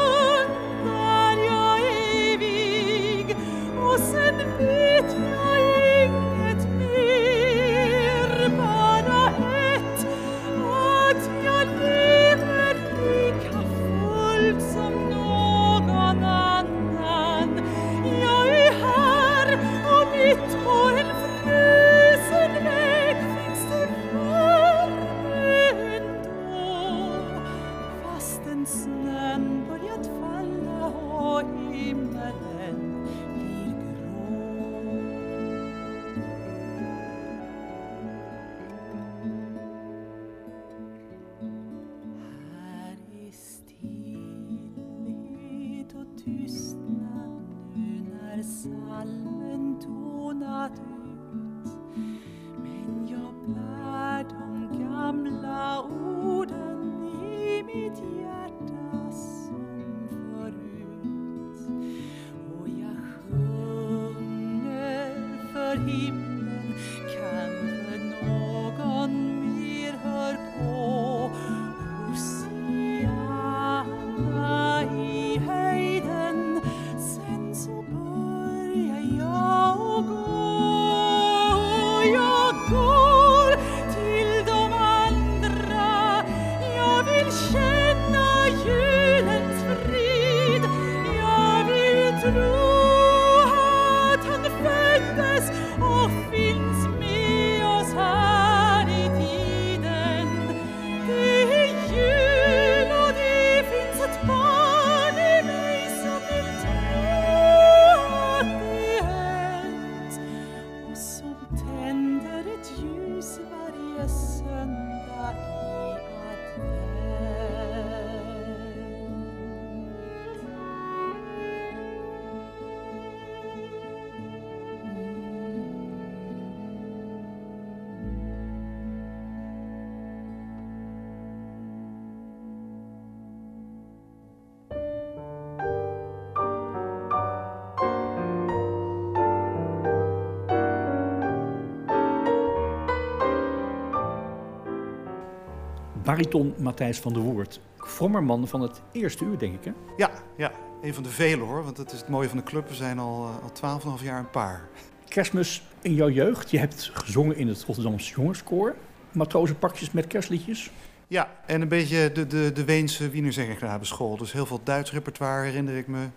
Bariton 146.20 146.54
Matthijs 146.58 147.00
van 147.00 147.14
der 147.14 147.22
Woert. 147.22 147.60
Vrommerman 147.78 148.48
van 148.48 148.62
het 148.62 148.82
eerste 148.92 149.26
uur, 149.26 149.38
denk 149.38 149.54
ik, 149.54 149.64
hè? 149.64 149.72
Ja, 149.98 150.12
ja, 150.38 150.52
een 150.82 150.94
van 150.94 151.04
de 151.04 151.10
vele 151.10 151.44
hoor, 151.44 151.64
want 151.64 151.76
dat 151.76 151.92
is 151.92 152.00
het 152.00 152.10
mooie 152.10 152.28
van 152.28 152.38
de 152.38 152.44
club. 152.44 152.68
We 152.68 152.76
zijn 152.76 153.00
al, 153.00 153.30
uh, 153.64 153.64
al 153.64 153.98
12,5 154.00 154.04
jaar 154.04 154.20
een 154.20 154.30
paar. 154.30 154.68
Kerstmis 155.08 155.64
in 155.82 155.94
jouw 155.94 156.10
jeugd. 156.10 156.52
Je 156.52 156.58
hebt 156.60 156.92
gezongen 156.94 157.36
in 157.36 157.48
het 157.48 157.64
Rotterdamse 157.64 158.14
jongenskoor. 158.14 158.76
Matrozenpakjes 159.12 159.92
met 159.92 160.08
kerstliedjes. 160.08 160.72
Ja, 161.08 161.36
en 161.46 161.62
een 161.62 161.68
beetje 161.68 162.12
de, 162.12 162.28
de, 162.28 162.52
de 162.54 162.64
Weense 162.64 163.10
Wienerzangerknabenschool. 163.10 164.18
Dus 164.18 164.32
heel 164.32 164.46
veel 164.46 164.62
Duits 164.64 164.92
repertoire 164.92 165.46
herinner 165.46 165.78
ik 165.78 165.88
me. 165.88 166.08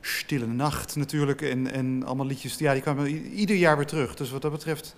Stille 0.00 0.46
Nacht 0.46 0.96
natuurlijk 0.96 1.42
en, 1.42 1.72
en 1.72 2.02
allemaal 2.04 2.26
liedjes. 2.26 2.58
Ja, 2.58 2.72
die 2.72 2.82
kwamen 2.82 3.08
ieder 3.16 3.56
jaar 3.56 3.76
weer 3.76 3.86
terug. 3.86 4.16
Dus 4.16 4.30
wat 4.30 4.42
dat 4.42 4.52
betreft 4.52 4.94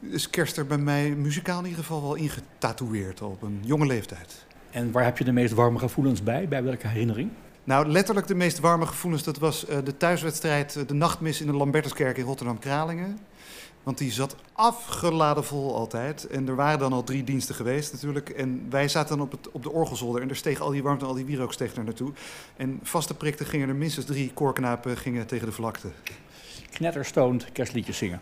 is 0.00 0.30
kerst 0.30 0.56
er 0.56 0.66
bij 0.66 0.78
mij 0.78 1.10
muzikaal 1.10 1.58
in 1.58 1.64
ieder 1.64 1.84
geval 1.84 2.02
wel 2.02 2.14
ingetatoeëerd 2.14 3.22
op 3.22 3.42
een 3.42 3.60
jonge 3.64 3.86
leeftijd. 3.86 4.46
En 4.70 4.92
waar 4.92 5.04
heb 5.04 5.18
je 5.18 5.24
de 5.24 5.32
meest 5.32 5.54
warme 5.54 5.78
gevoelens 5.78 6.22
bij? 6.22 6.48
Bij 6.48 6.62
welke 6.62 6.86
herinnering? 6.86 7.30
Nou, 7.64 7.86
letterlijk 7.86 8.26
de 8.26 8.34
meest 8.34 8.58
warme 8.58 8.86
gevoelens, 8.86 9.22
dat 9.22 9.38
was 9.38 9.68
uh, 9.68 9.76
de 9.84 9.96
thuiswedstrijd, 9.96 10.76
uh, 10.76 10.86
de 10.86 10.94
nachtmis 10.94 11.40
in 11.40 11.46
de 11.46 11.52
Lambertuskerk 11.52 12.16
in 12.16 12.24
Rotterdam-Kralingen. 12.24 13.18
Want 13.82 13.98
die 13.98 14.12
zat 14.12 14.36
afgeladen 14.52 15.44
vol 15.44 15.74
altijd. 15.74 16.26
En 16.26 16.48
er 16.48 16.54
waren 16.56 16.78
dan 16.78 16.92
al 16.92 17.04
drie 17.04 17.24
diensten 17.24 17.54
geweest 17.54 17.92
natuurlijk. 17.92 18.28
En 18.28 18.66
wij 18.70 18.88
zaten 18.88 19.16
dan 19.16 19.26
op, 19.26 19.32
het, 19.32 19.50
op 19.50 19.62
de 19.62 19.70
orgelzolder 19.70 20.22
en 20.22 20.28
er 20.28 20.36
steeg 20.36 20.60
al 20.60 20.70
die 20.70 20.82
warmte 20.82 21.04
en 21.04 21.10
al 21.10 21.16
die 21.16 21.24
wierook 21.24 21.52
steeg 21.52 21.74
er 21.74 21.84
naartoe. 21.84 22.12
En 22.56 22.80
vaste 22.82 23.14
prikte 23.14 23.44
gingen 23.44 23.68
er 23.68 23.74
minstens 23.74 24.06
drie 24.06 24.32
koorknapen 24.32 24.96
gingen 24.96 25.26
tegen 25.26 25.46
de 25.46 25.52
vlakte. 25.52 25.88
Knetterstoond 26.70 27.52
kerstliedjes 27.52 27.96
zingen. 27.96 28.20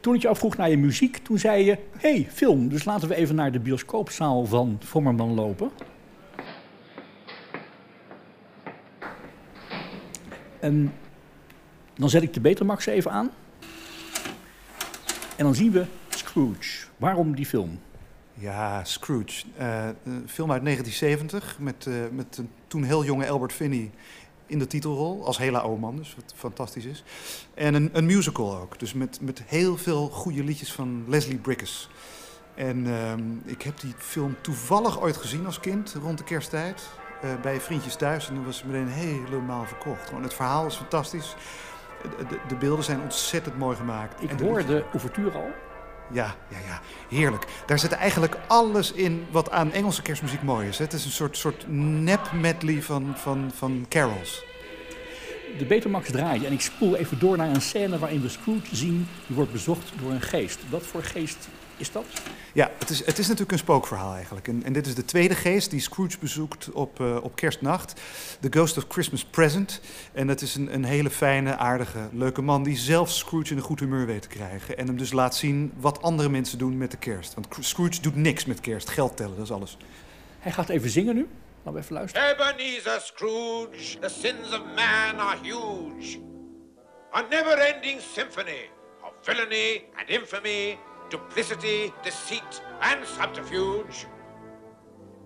Toen 0.00 0.14
ik 0.14 0.22
je 0.22 0.28
afvroeg 0.28 0.56
naar 0.56 0.70
je 0.70 0.78
muziek, 0.78 1.16
toen 1.16 1.38
zei 1.38 1.64
je... 1.64 1.78
hey, 1.96 2.26
film, 2.32 2.68
dus 2.68 2.84
laten 2.84 3.08
we 3.08 3.14
even 3.14 3.34
naar 3.34 3.52
de 3.52 3.60
bioscoopzaal 3.60 4.44
van 4.44 4.76
Vommerman 4.80 5.34
lopen. 5.34 5.70
En 10.60 10.92
dan 11.94 12.10
zet 12.10 12.22
ik 12.22 12.34
de 12.34 12.40
Betamax 12.40 12.86
even 12.86 13.10
aan. 13.10 13.30
En 15.36 15.44
dan 15.44 15.54
zien 15.54 15.72
we 15.72 15.84
Scrooge. 16.08 16.86
Waarom 16.96 17.34
die 17.34 17.46
film? 17.46 17.80
Ja, 18.34 18.84
Scrooge. 18.84 19.44
Uh, 19.60 19.86
een 20.04 20.28
film 20.28 20.52
uit 20.52 20.64
1970 20.64 21.56
met, 21.58 21.86
uh, 21.88 21.94
met 22.12 22.36
een 22.38 22.50
toen 22.66 22.82
heel 22.82 23.04
jonge 23.04 23.28
Albert 23.28 23.52
Finney 23.52 23.90
in 24.50 24.58
de 24.58 24.66
titelrol. 24.66 25.24
Als 25.26 25.38
hele 25.38 25.60
oude 25.60 25.80
man, 25.80 25.96
dus 25.96 26.14
wat 26.14 26.32
fantastisch 26.36 26.84
is. 26.84 27.04
En 27.54 27.74
een, 27.74 27.90
een 27.92 28.06
musical 28.06 28.56
ook. 28.56 28.78
Dus 28.78 28.92
met, 28.92 29.18
met 29.20 29.42
heel 29.46 29.76
veel 29.76 30.08
goede 30.08 30.44
liedjes 30.44 30.72
van 30.72 31.04
Leslie 31.06 31.38
Bricusse. 31.38 31.88
En 32.54 32.86
uh, 32.86 33.12
ik 33.44 33.62
heb 33.62 33.80
die 33.80 33.94
film 33.98 34.36
toevallig 34.40 35.00
ooit 35.00 35.16
gezien 35.16 35.46
als 35.46 35.60
kind, 35.60 35.96
rond 36.02 36.18
de 36.18 36.24
kersttijd. 36.24 36.88
Uh, 37.24 37.30
bij 37.42 37.60
vriendjes 37.60 37.96
thuis. 37.96 38.28
En 38.28 38.34
dan 38.34 38.44
was 38.44 38.56
het 38.56 38.66
meteen 38.66 38.88
helemaal 38.88 39.64
verkocht. 39.64 40.08
Gewoon 40.08 40.22
het 40.22 40.34
verhaal 40.34 40.66
is 40.66 40.74
fantastisch. 40.74 41.34
De, 42.02 42.38
de, 42.48 42.56
beelden 42.56 42.84
zijn 42.84 43.00
ontzettend 43.00 43.58
mooi 43.58 43.76
gemaakt. 43.76 44.22
Ik 44.22 44.30
hoor 44.30 44.66
de 44.66 44.84
ouverture 44.92 45.38
al. 45.38 45.50
Ja, 46.12 46.34
ja, 46.48 46.58
ja, 46.66 46.80
heerlijk. 47.16 47.44
Daar 47.66 47.78
zit 47.78 47.92
eigenlijk 47.92 48.36
alles 48.46 48.92
in 48.92 49.26
wat 49.30 49.50
aan 49.50 49.72
Engelse 49.72 50.02
kerstmuziek 50.02 50.42
mooi 50.42 50.68
is. 50.68 50.78
Het 50.78 50.92
is 50.92 51.04
een 51.04 51.10
soort, 51.10 51.36
soort 51.36 51.64
nep 51.68 52.32
medley 52.32 52.82
van, 52.82 53.12
van, 53.16 53.50
van 53.54 53.86
carols. 53.88 54.44
De 55.58 55.64
Betamax 55.64 56.10
draait 56.10 56.44
en 56.44 56.52
ik 56.52 56.60
spoel 56.60 56.96
even 56.96 57.18
door 57.18 57.36
naar 57.36 57.48
een 57.48 57.60
scène 57.60 57.98
waarin 57.98 58.22
we 58.22 58.28
Scrooge 58.28 58.76
zien. 58.76 59.08
Die 59.26 59.36
wordt 59.36 59.52
bezocht 59.52 59.92
door 60.00 60.10
een 60.10 60.20
geest. 60.20 60.58
Wat 60.68 60.82
voor 60.86 61.02
geest 61.02 61.48
is 61.80 61.92
dat? 61.92 62.04
Ja, 62.52 62.70
het 62.78 62.90
is, 62.90 63.06
het 63.06 63.18
is 63.18 63.24
natuurlijk 63.26 63.52
een 63.52 63.58
spookverhaal 63.58 64.14
eigenlijk. 64.14 64.48
En, 64.48 64.64
en 64.64 64.72
dit 64.72 64.86
is 64.86 64.94
de 64.94 65.04
tweede 65.04 65.34
geest 65.34 65.70
die 65.70 65.80
Scrooge 65.80 66.18
bezoekt 66.18 66.70
op, 66.72 67.00
uh, 67.00 67.16
op 67.22 67.36
kerstnacht. 67.36 68.00
The 68.40 68.48
Ghost 68.50 68.76
of 68.76 68.84
Christmas 68.88 69.24
Present. 69.24 69.80
En 70.12 70.26
dat 70.26 70.40
is 70.40 70.54
een, 70.54 70.74
een 70.74 70.84
hele 70.84 71.10
fijne, 71.10 71.56
aardige, 71.56 72.08
leuke 72.12 72.42
man... 72.42 72.62
die 72.62 72.76
zelf 72.76 73.10
Scrooge 73.10 73.50
in 73.50 73.56
een 73.56 73.62
goed 73.62 73.80
humeur 73.80 74.06
weet 74.06 74.22
te 74.22 74.28
krijgen. 74.28 74.78
En 74.78 74.86
hem 74.86 74.96
dus 74.96 75.12
laat 75.12 75.36
zien 75.36 75.72
wat 75.76 76.02
andere 76.02 76.28
mensen 76.28 76.58
doen 76.58 76.78
met 76.78 76.90
de 76.90 76.96
kerst. 76.96 77.34
Want 77.34 77.46
Scrooge 77.60 78.00
doet 78.00 78.16
niks 78.16 78.44
met 78.44 78.60
kerst. 78.60 78.88
Geld 78.88 79.16
tellen, 79.16 79.36
dat 79.36 79.44
is 79.44 79.52
alles. 79.52 79.76
Hij 80.38 80.52
gaat 80.52 80.68
even 80.68 80.90
zingen 80.90 81.14
nu. 81.14 81.28
Laten 81.62 81.72
we 81.72 81.80
even 81.80 81.94
luisteren. 81.94 82.28
Ebenezer 82.28 83.00
Scrooge, 83.00 83.98
the 84.00 84.08
sins 84.08 84.52
of 84.52 84.62
man 84.76 85.18
are 85.18 85.38
huge. 85.42 86.18
A 87.12 87.24
never-ending 87.30 88.00
symphony 88.00 88.70
of 89.02 89.12
villainy 89.20 89.84
and 89.96 90.08
infamy 90.08 90.78
duplicity, 91.10 91.92
deceit, 92.02 92.62
and 92.80 93.04
subterfuge. 93.04 94.06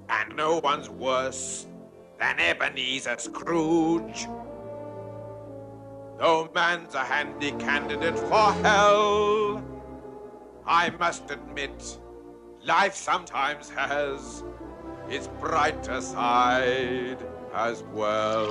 And 0.09 0.35
no 0.37 0.59
one's 0.59 0.91
worse 0.91 1.67
than 2.19 2.41
Ebenezer 2.41 3.17
Scrooge. 3.19 4.27
Though 6.19 6.51
man's 6.55 6.95
a 6.95 7.05
handy 7.05 7.53
candidate 7.53 8.19
for 8.19 8.53
hell, 8.63 9.63
I 10.67 10.91
must 10.91 11.31
admit, 11.31 11.99
life 12.65 12.95
sometimes 12.95 13.69
has 13.71 14.43
its 15.09 15.29
brighter 15.41 16.01
side 16.01 17.19
as 17.53 17.83
well. 17.93 18.49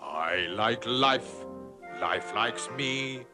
I 0.00 0.46
like 0.50 0.84
life, 0.86 1.44
life 2.00 2.34
likes 2.34 2.68
me. 2.76 3.24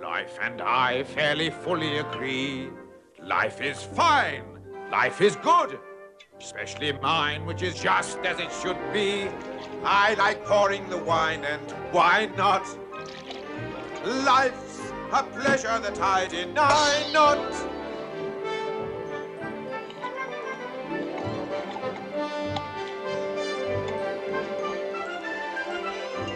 Life 0.00 0.38
and 0.42 0.60
I 0.60 1.04
fairly 1.04 1.48
fully 1.48 1.98
agree. 1.98 2.68
Life 3.22 3.62
is 3.62 3.82
fine. 3.82 4.44
Life 4.90 5.22
is 5.22 5.36
good. 5.36 5.78
Especially 6.38 6.92
mine, 6.92 7.46
which 7.46 7.62
is 7.62 7.74
just 7.80 8.18
as 8.18 8.38
it 8.38 8.50
should 8.62 8.76
be. 8.92 9.26
I 9.84 10.12
like 10.14 10.44
pouring 10.44 10.86
the 10.90 10.98
wine, 10.98 11.44
and 11.44 11.70
why 11.92 12.26
not? 12.36 12.66
Life's 14.04 14.92
a 15.12 15.22
pleasure 15.22 15.78
that 15.78 15.98
I 15.98 16.26
deny 16.26 17.10
not. 17.12 17.38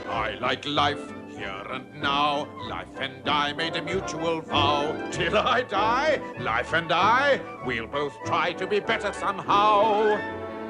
I 0.09 0.39
like 0.41 0.65
life 0.65 1.20
here 1.41 1.67
and 1.71 2.03
now. 2.03 2.47
Life 2.69 2.97
and 2.99 3.27
I 3.27 3.55
made 3.55 3.75
a 3.77 3.83
mutual 3.83 4.43
vow. 4.43 5.11
Till 5.11 5.37
I 5.39 5.63
die, 5.63 6.21
life 6.39 6.75
and 6.75 6.93
I, 6.93 7.41
we'll 7.65 7.87
both 7.87 8.15
try 8.27 8.53
to 8.53 8.67
be 8.67 8.81
better 8.81 9.13
somehow. 9.13 10.19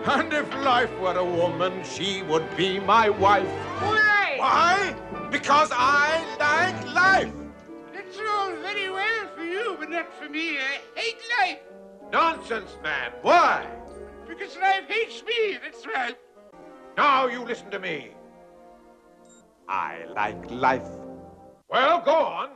And 0.06 0.32
if 0.32 0.48
life 0.64 0.92
were 1.00 1.16
a 1.16 1.24
woman, 1.24 1.82
she 1.84 2.22
would 2.22 2.46
be 2.56 2.78
my 2.78 3.10
wife. 3.10 3.50
Why? 3.80 4.36
Why? 4.38 4.94
Because 5.30 5.70
I 5.72 6.08
like 6.38 6.94
life. 6.94 7.32
That's 7.92 8.18
all 8.30 8.52
very 8.62 8.90
well 8.90 9.26
for 9.36 9.44
you, 9.44 9.76
but 9.78 9.90
not 9.90 10.08
for 10.18 10.28
me. 10.28 10.58
I 10.58 10.78
hate 10.94 11.20
life. 11.38 11.58
Nonsense, 12.12 12.76
man. 12.82 13.10
Why? 13.22 13.66
Because 14.28 14.56
life 14.56 14.84
hates 14.88 15.22
me, 15.24 15.58
that's 15.62 15.84
right. 15.84 16.16
Now 16.96 17.26
you 17.26 17.42
listen 17.42 17.70
to 17.72 17.80
me. 17.80 18.12
I 19.70 20.04
like 20.16 20.50
life. 20.50 20.88
Well, 21.68 22.02
go 22.04 22.10
on. 22.10 22.48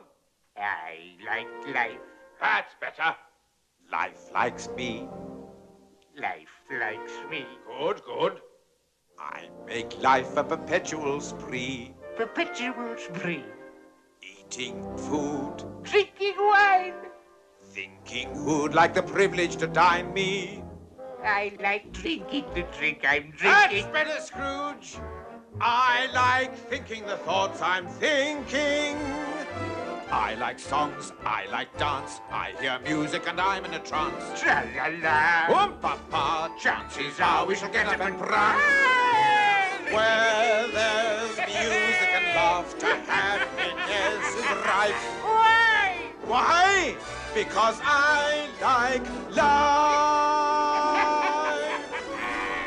I 0.57 1.15
like 1.25 1.73
life. 1.73 2.01
That's 2.41 2.75
better. 2.81 3.15
Life 3.93 4.33
likes 4.35 4.69
me. 4.77 5.09
Life 6.21 6.57
likes 6.69 7.13
me. 7.31 7.47
Good, 7.69 8.03
good. 8.05 8.41
I 9.17 9.49
make 9.65 9.97
life 10.03 10.37
a 10.37 10.43
perpetual 10.43 11.21
spree. 11.21 11.95
Perpetual 12.17 12.97
spree. 12.97 13.45
Eating 14.21 14.83
food. 14.99 15.63
Drinking 15.85 16.35
wine. 16.37 16.95
Thinking 17.63 18.35
who'd 18.35 18.75
like 18.75 18.93
the 18.93 19.05
privilege 19.05 19.55
to 19.59 19.69
dine 19.69 20.13
me. 20.13 20.65
I 21.23 21.53
like 21.63 21.93
drinking 21.93 22.47
the 22.55 22.65
drink 22.77 23.05
I'm 23.07 23.31
drinking. 23.31 23.43
That's 23.43 23.87
better, 23.87 24.21
Scrooge. 24.21 24.99
I 25.61 26.09
like 26.13 26.57
thinking 26.69 27.07
the 27.07 27.17
thoughts 27.19 27.61
I'm 27.63 27.87
thinking. 27.87 28.97
I 30.11 30.35
like 30.35 30.59
songs, 30.59 31.13
I 31.25 31.47
like 31.51 31.77
dance, 31.79 32.21
I 32.31 32.53
hear 32.61 32.79
music 32.85 33.27
and 33.29 33.41
I'm 33.41 33.65
in 33.65 33.75
a 33.75 33.79
trance. 33.79 34.41
Tra-la-la. 34.41 35.65
Um, 35.65 35.75
papa, 35.81 36.53
chances 36.61 37.19
are 37.21 37.47
we 37.47 37.55
shall 37.55 37.71
get 37.73 37.87
up 37.87 38.01
and 38.01 38.19
prance. 38.19 38.63
Where 39.93 40.69
there's 40.73 41.37
music 41.37 42.11
and 42.19 42.27
laughter, 42.37 42.95
happiness 43.07 44.35
is 44.37 44.45
rife. 44.67 45.05
Why? 45.25 45.97
Why? 46.27 46.97
Because 47.35 47.81
I 47.83 48.49
like 48.61 49.07
life. 49.31 50.25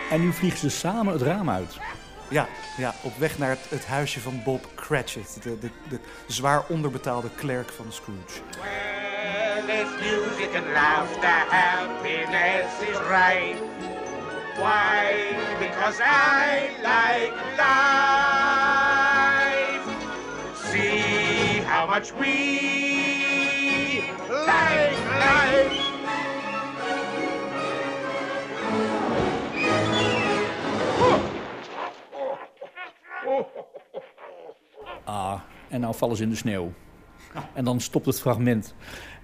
En 0.09 0.21
nu 0.21 0.33
vliegen 0.33 0.59
ze 0.59 0.69
samen 0.69 1.13
het 1.13 1.21
raam 1.21 1.49
uit. 1.49 1.77
Ja, 2.29 2.47
ja, 2.77 2.93
op 3.01 3.17
weg 3.17 3.37
naar 3.37 3.49
het, 3.49 3.69
het 3.69 3.85
huisje 3.85 4.19
van 4.19 4.41
Bob 4.43 4.65
Cratchit, 4.75 5.43
de, 5.43 5.59
de, 5.59 5.69
de 5.89 5.99
zwaar 6.27 6.63
onderbetaalde 6.67 7.29
klerk 7.35 7.71
van 7.71 7.85
Scrooge. 7.89 8.41
Where 8.59 9.65
there's 9.65 9.89
music 10.01 10.55
and 10.55 10.65
laughter, 10.73 11.45
happiness 11.49 12.81
is 12.81 12.97
right. 13.09 13.57
Why? 14.57 15.35
Because 15.59 15.99
I 16.01 16.69
like 16.81 17.33
life. 17.57 17.87
See 20.71 21.61
how 21.65 21.85
much 21.87 22.11
we 22.13 24.03
like 24.29 24.97
life. 25.19 25.86
Ah, 35.07 35.39
en 35.67 35.79
nou 35.81 35.95
vallen 35.95 36.15
ze 36.17 36.23
in 36.23 36.29
de 36.29 36.35
sneeuw. 36.35 36.73
En 37.53 37.65
dan 37.65 37.81
stopt 37.81 38.05
het 38.05 38.19
fragment. 38.19 38.73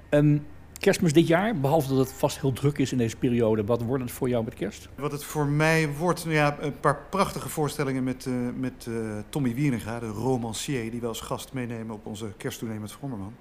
Ehm, 0.10 0.38
kerstmis 0.80 1.14
dit 1.14 1.28
jaar, 1.28 1.60
behalve 1.60 1.90
dat 1.90 1.98
het 1.98 2.14
vast 2.14 2.40
heel 2.40 2.54
druk 2.54 2.78
is 2.78 2.92
in 2.92 2.98
deze 2.98 3.18
periode, 3.18 3.64
wat 3.64 3.82
wordt 3.82 4.04
het 4.04 4.12
voor 4.12 4.30
jou 4.30 4.44
met 4.44 4.54
kerst? 4.54 4.90
Wat 4.96 5.12
het 5.12 5.24
voor 5.24 5.46
mij 5.46 5.90
wordt, 5.90 6.24
nou 6.24 6.36
ja, 6.36 6.58
een 6.60 6.80
paar 6.80 6.98
prachtige 7.10 7.50
voorstellingen 7.50 8.04
met, 8.04 8.26
eh, 8.26 8.34
met 8.56 8.86
eh, 8.88 8.94
Tommy 9.30 9.54
Wieringa, 9.54 10.00
de 10.00 10.08
romancier, 10.08 10.92
die 10.92 11.00
we 11.00 11.08
als 11.08 11.22
gast 11.22 11.54
meenemen 11.54 11.96
op 11.96 12.06
onze 12.06 12.34
kersttournee 12.38 12.80
met 12.80 12.92
Vrommerman. 12.92 13.34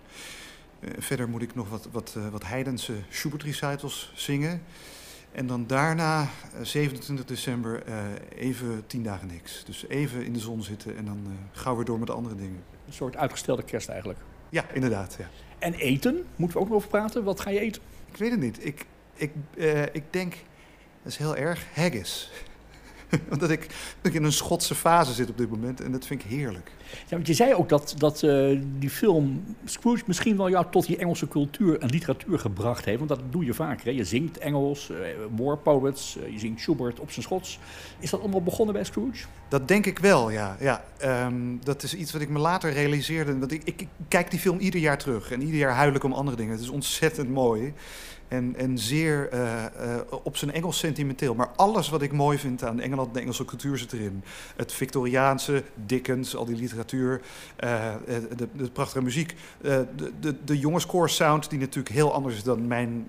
Eh, 0.80 0.90
verder 0.98 1.28
moet 1.28 1.42
ik 1.42 1.54
nog 1.54 1.68
wat, 1.68 1.88
wat, 1.92 2.16
wat 2.30 2.46
heidense 2.46 2.94
Schubert 3.08 3.42
recitals 3.42 4.12
zingen. 4.14 4.62
En 5.32 5.46
dan 5.46 5.66
daarna, 5.66 6.20
eh, 6.22 6.28
27 6.62 7.24
december, 7.24 7.82
eh, 7.82 7.94
even 8.36 8.86
tien 8.86 9.02
dagen 9.02 9.26
niks. 9.26 9.64
Dus 9.64 9.88
even 9.88 10.24
in 10.24 10.32
de 10.32 10.38
zon 10.38 10.62
zitten 10.62 10.96
en 10.96 11.04
dan 11.04 11.20
eh, 11.26 11.60
gauw 11.60 11.76
weer 11.76 11.84
door 11.84 11.98
met 11.98 12.10
andere 12.10 12.34
dingen. 12.34 12.64
Een 12.86 12.92
soort 12.92 13.16
uitgestelde 13.16 13.62
kerst 13.62 13.88
eigenlijk. 13.88 14.18
Ja, 14.48 14.64
inderdaad. 14.72 15.16
Ja. 15.18 15.28
En 15.58 15.74
eten, 15.74 16.24
moeten 16.36 16.56
we 16.56 16.62
ook 16.62 16.68
nog 16.68 16.76
over 16.76 16.88
praten? 16.88 17.24
Wat 17.24 17.40
ga 17.40 17.50
je 17.50 17.60
eten? 17.60 17.82
Ik 18.10 18.16
weet 18.16 18.30
het 18.30 18.40
niet. 18.40 18.66
Ik, 18.66 18.86
ik, 19.14 19.32
eh, 19.56 19.82
ik 19.82 20.02
denk, 20.10 20.32
dat 21.02 21.12
is 21.12 21.16
heel 21.16 21.36
erg, 21.36 21.66
haggis. 21.74 22.30
Omdat 23.32 23.50
ik, 23.50 23.60
dat 24.00 24.12
ik 24.12 24.14
in 24.14 24.24
een 24.24 24.32
Schotse 24.32 24.74
fase 24.74 25.12
zit 25.12 25.30
op 25.30 25.38
dit 25.38 25.50
moment 25.50 25.80
en 25.80 25.92
dat 25.92 26.06
vind 26.06 26.24
ik 26.24 26.30
heerlijk. 26.30 26.70
Ja, 26.92 27.16
want 27.16 27.26
je 27.26 27.34
zei 27.34 27.54
ook 27.54 27.68
dat, 27.68 27.94
dat 27.98 28.22
eh, 28.22 28.58
die 28.78 28.90
film 28.90 29.44
Scrooge 29.64 30.02
misschien 30.06 30.36
wel 30.36 30.50
jou 30.50 30.66
tot 30.70 30.86
die 30.86 30.96
Engelse 30.96 31.28
cultuur 31.28 31.78
en 31.78 31.88
literatuur 31.88 32.38
gebracht 32.38 32.84
heeft. 32.84 32.98
Want 32.98 33.08
dat 33.08 33.20
doe 33.30 33.44
je 33.44 33.54
vaker. 33.54 33.84
Hè? 33.84 33.90
Je 33.90 34.04
zingt 34.04 34.38
Engels, 34.38 34.90
eh, 34.90 34.96
war 35.36 35.58
poets, 35.58 36.16
eh, 36.18 36.32
je 36.32 36.38
zingt 36.38 36.60
Schubert 36.60 37.00
op 37.00 37.10
zijn 37.10 37.24
Schots. 37.24 37.58
Is 37.98 38.10
dat 38.10 38.20
allemaal 38.20 38.42
begonnen 38.42 38.74
bij 38.74 38.84
Scrooge? 38.84 39.24
Dat 39.48 39.68
denk 39.68 39.86
ik 39.86 39.98
wel, 39.98 40.30
ja. 40.30 40.56
ja 40.60 40.84
ehm, 40.98 41.34
dat 41.62 41.82
is 41.82 41.94
iets 41.94 42.12
wat 42.12 42.22
ik 42.22 42.28
me 42.28 42.38
later 42.38 42.72
realiseerde. 42.72 43.38
Want 43.38 43.52
ik, 43.52 43.62
ik, 43.64 43.80
ik 43.80 43.88
kijk 44.08 44.30
die 44.30 44.40
film 44.40 44.58
ieder 44.58 44.80
jaar 44.80 44.98
terug 44.98 45.30
en 45.30 45.42
ieder 45.42 45.58
jaar 45.58 45.74
huil 45.74 45.94
ik 45.94 46.04
om 46.04 46.12
andere 46.12 46.36
dingen. 46.36 46.52
Het 46.52 46.60
is 46.60 46.68
ontzettend 46.68 47.30
mooi. 47.30 47.72
En, 48.32 48.54
en 48.56 48.78
zeer 48.78 49.28
eh, 49.28 49.64
eh, 49.64 50.00
op 50.22 50.36
zijn 50.36 50.52
Engels 50.52 50.78
sentimenteel. 50.78 51.34
Maar 51.34 51.48
alles 51.56 51.88
wat 51.88 52.02
ik 52.02 52.12
mooi 52.12 52.38
vind 52.38 52.64
aan 52.64 52.80
Engeland, 52.80 53.14
de 53.14 53.20
Engelse 53.20 53.44
cultuur 53.44 53.78
zit 53.78 53.92
erin. 53.92 54.22
Het 54.56 54.72
Victoriaanse, 54.72 55.62
Dickens, 55.74 56.36
al 56.36 56.44
die 56.44 56.56
literatuur, 56.56 57.20
eh, 57.56 57.94
de, 58.36 58.48
de 58.52 58.70
prachtige 58.70 59.02
muziek. 59.02 59.34
De, 59.60 59.86
de, 60.20 60.44
de 60.44 60.58
jongenskoor 60.58 61.10
sound, 61.10 61.50
die 61.50 61.58
natuurlijk 61.58 61.94
heel 61.94 62.12
anders 62.12 62.34
is 62.34 62.42
dan 62.42 62.66
mijn 62.66 63.08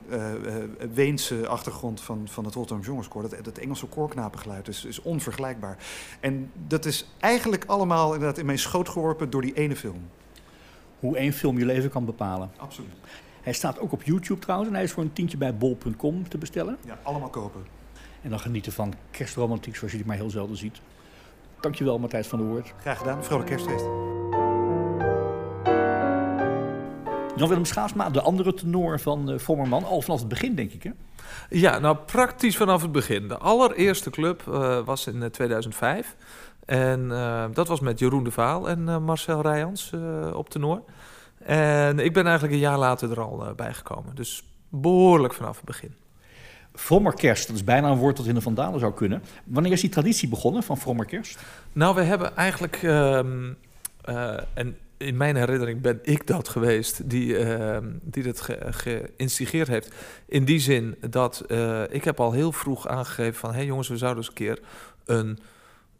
Weense 0.93 1.47
achtergrond 1.47 2.01
van, 2.01 2.27
van 2.27 2.45
het 2.45 2.53
Rotterdam 2.53 2.85
Jongenskoor. 2.85 3.21
Dat, 3.21 3.43
dat 3.43 3.57
Engelse 3.57 3.85
koorknapengeluid 3.85 4.67
is, 4.67 4.85
is 4.85 5.01
onvergelijkbaar. 5.01 5.77
En 6.19 6.51
dat 6.67 6.85
is 6.85 7.09
eigenlijk 7.19 7.63
allemaal 7.65 8.13
inderdaad 8.13 8.37
in 8.37 8.45
mijn 8.45 8.59
schoot 8.59 8.89
geworpen 8.89 9.29
door 9.29 9.41
die 9.41 9.53
ene 9.53 9.75
film. 9.75 10.09
Hoe 10.99 11.17
één 11.17 11.33
film 11.33 11.57
je 11.57 11.65
leven 11.65 11.89
kan 11.89 12.05
bepalen. 12.05 12.51
Absoluut. 12.57 12.95
Hij 13.43 13.53
staat 13.53 13.79
ook 13.79 13.91
op 13.91 14.03
YouTube 14.03 14.39
trouwens 14.39 14.69
en 14.69 14.75
hij 14.75 14.83
is 14.83 14.91
voor 14.91 15.03
een 15.03 15.13
tientje 15.13 15.37
bij 15.37 15.57
bol.com 15.57 16.29
te 16.29 16.37
bestellen. 16.37 16.77
Ja, 16.85 16.99
allemaal 17.03 17.29
kopen. 17.29 17.61
En 18.21 18.29
dan 18.29 18.39
genieten 18.39 18.71
van 18.71 18.93
kerstromantiek 19.11 19.75
zoals 19.75 19.91
je 19.91 19.97
die 19.97 20.07
maar 20.07 20.15
heel 20.15 20.29
zelden 20.29 20.57
ziet. 20.57 20.81
Dankjewel 21.59 21.99
Matthijs 21.99 22.27
van 22.27 22.39
der 22.39 22.47
Hoort. 22.47 22.73
Graag 22.79 22.97
gedaan. 22.97 23.23
Vrolijk 23.23 23.49
kerstfeest. 23.49 23.85
Jan-Willem 27.35 27.65
Schaasma, 27.65 28.09
de 28.09 28.21
andere 28.21 28.53
tenor 28.53 28.99
van 28.99 29.31
uh, 29.31 29.39
Vormerman. 29.39 29.83
Al 29.83 30.01
vanaf 30.01 30.19
het 30.19 30.27
begin 30.27 30.55
denk 30.55 30.71
ik 30.71 30.83
hè? 30.83 30.91
Ja, 31.49 31.79
nou 31.79 31.97
praktisch 31.97 32.57
vanaf 32.57 32.81
het 32.81 32.91
begin. 32.91 33.27
De 33.27 33.37
allereerste 33.37 34.09
club 34.09 34.43
uh, 34.49 34.79
was 34.85 35.07
in 35.07 35.15
uh, 35.15 35.25
2005. 35.25 36.15
En 36.65 36.99
uh, 37.11 37.45
dat 37.53 37.67
was 37.67 37.79
met 37.79 37.99
Jeroen 37.99 38.23
de 38.23 38.31
Vaal 38.31 38.69
en 38.69 38.79
uh, 38.79 38.97
Marcel 38.97 39.41
Rijans 39.41 39.91
uh, 39.95 40.35
op 40.35 40.49
tenor. 40.49 40.81
En 41.45 41.99
ik 41.99 42.13
ben 42.13 42.23
eigenlijk 42.23 42.53
een 42.53 42.59
jaar 42.59 42.77
later 42.77 43.11
er 43.11 43.21
al 43.21 43.45
uh, 43.45 43.53
bij 43.53 43.73
gekomen. 43.73 44.15
Dus 44.15 44.43
behoorlijk 44.69 45.33
vanaf 45.33 45.55
het 45.55 45.65
begin. 45.65 45.95
Vrommerkerst, 46.73 47.47
dat 47.47 47.55
is 47.55 47.63
bijna 47.63 47.89
een 47.89 47.97
woord 47.97 48.17
dat 48.17 48.25
in 48.25 48.33
de 48.33 48.41
Vandalen 48.41 48.79
zou 48.79 48.93
kunnen. 48.93 49.23
Wanneer 49.43 49.71
is 49.71 49.81
die 49.81 49.89
traditie 49.89 50.29
begonnen 50.29 50.63
van 50.63 50.77
Vrommerkerst? 50.77 51.39
Nou, 51.73 51.95
we 51.95 52.01
hebben 52.01 52.35
eigenlijk... 52.35 52.81
Um, 52.83 53.57
en 54.53 54.77
in 54.97 55.17
mijn 55.17 55.35
herinnering 55.35 55.81
ben 55.81 55.99
ik 56.01 56.27
dat 56.27 56.49
geweest 56.49 57.09
die, 57.09 57.27
uh, 57.27 57.77
die 58.01 58.23
dat 58.23 58.41
ge 58.41 58.57
geïnstigeerd 58.69 59.67
heeft. 59.67 59.93
In 60.25 60.45
die 60.45 60.59
zin 60.59 60.95
dat 61.09 61.43
uh, 61.47 61.81
ik 61.89 62.03
heb 62.03 62.19
al 62.19 62.31
heel 62.31 62.51
vroeg 62.51 62.87
aangegeven 62.87 63.39
van... 63.39 63.49
hé 63.49 63.55
hey 63.55 63.65
jongens, 63.65 63.87
we 63.87 63.97
zouden 63.97 64.19
eens 64.19 64.27
een 64.27 64.33
keer 64.33 64.59
een 65.05 65.39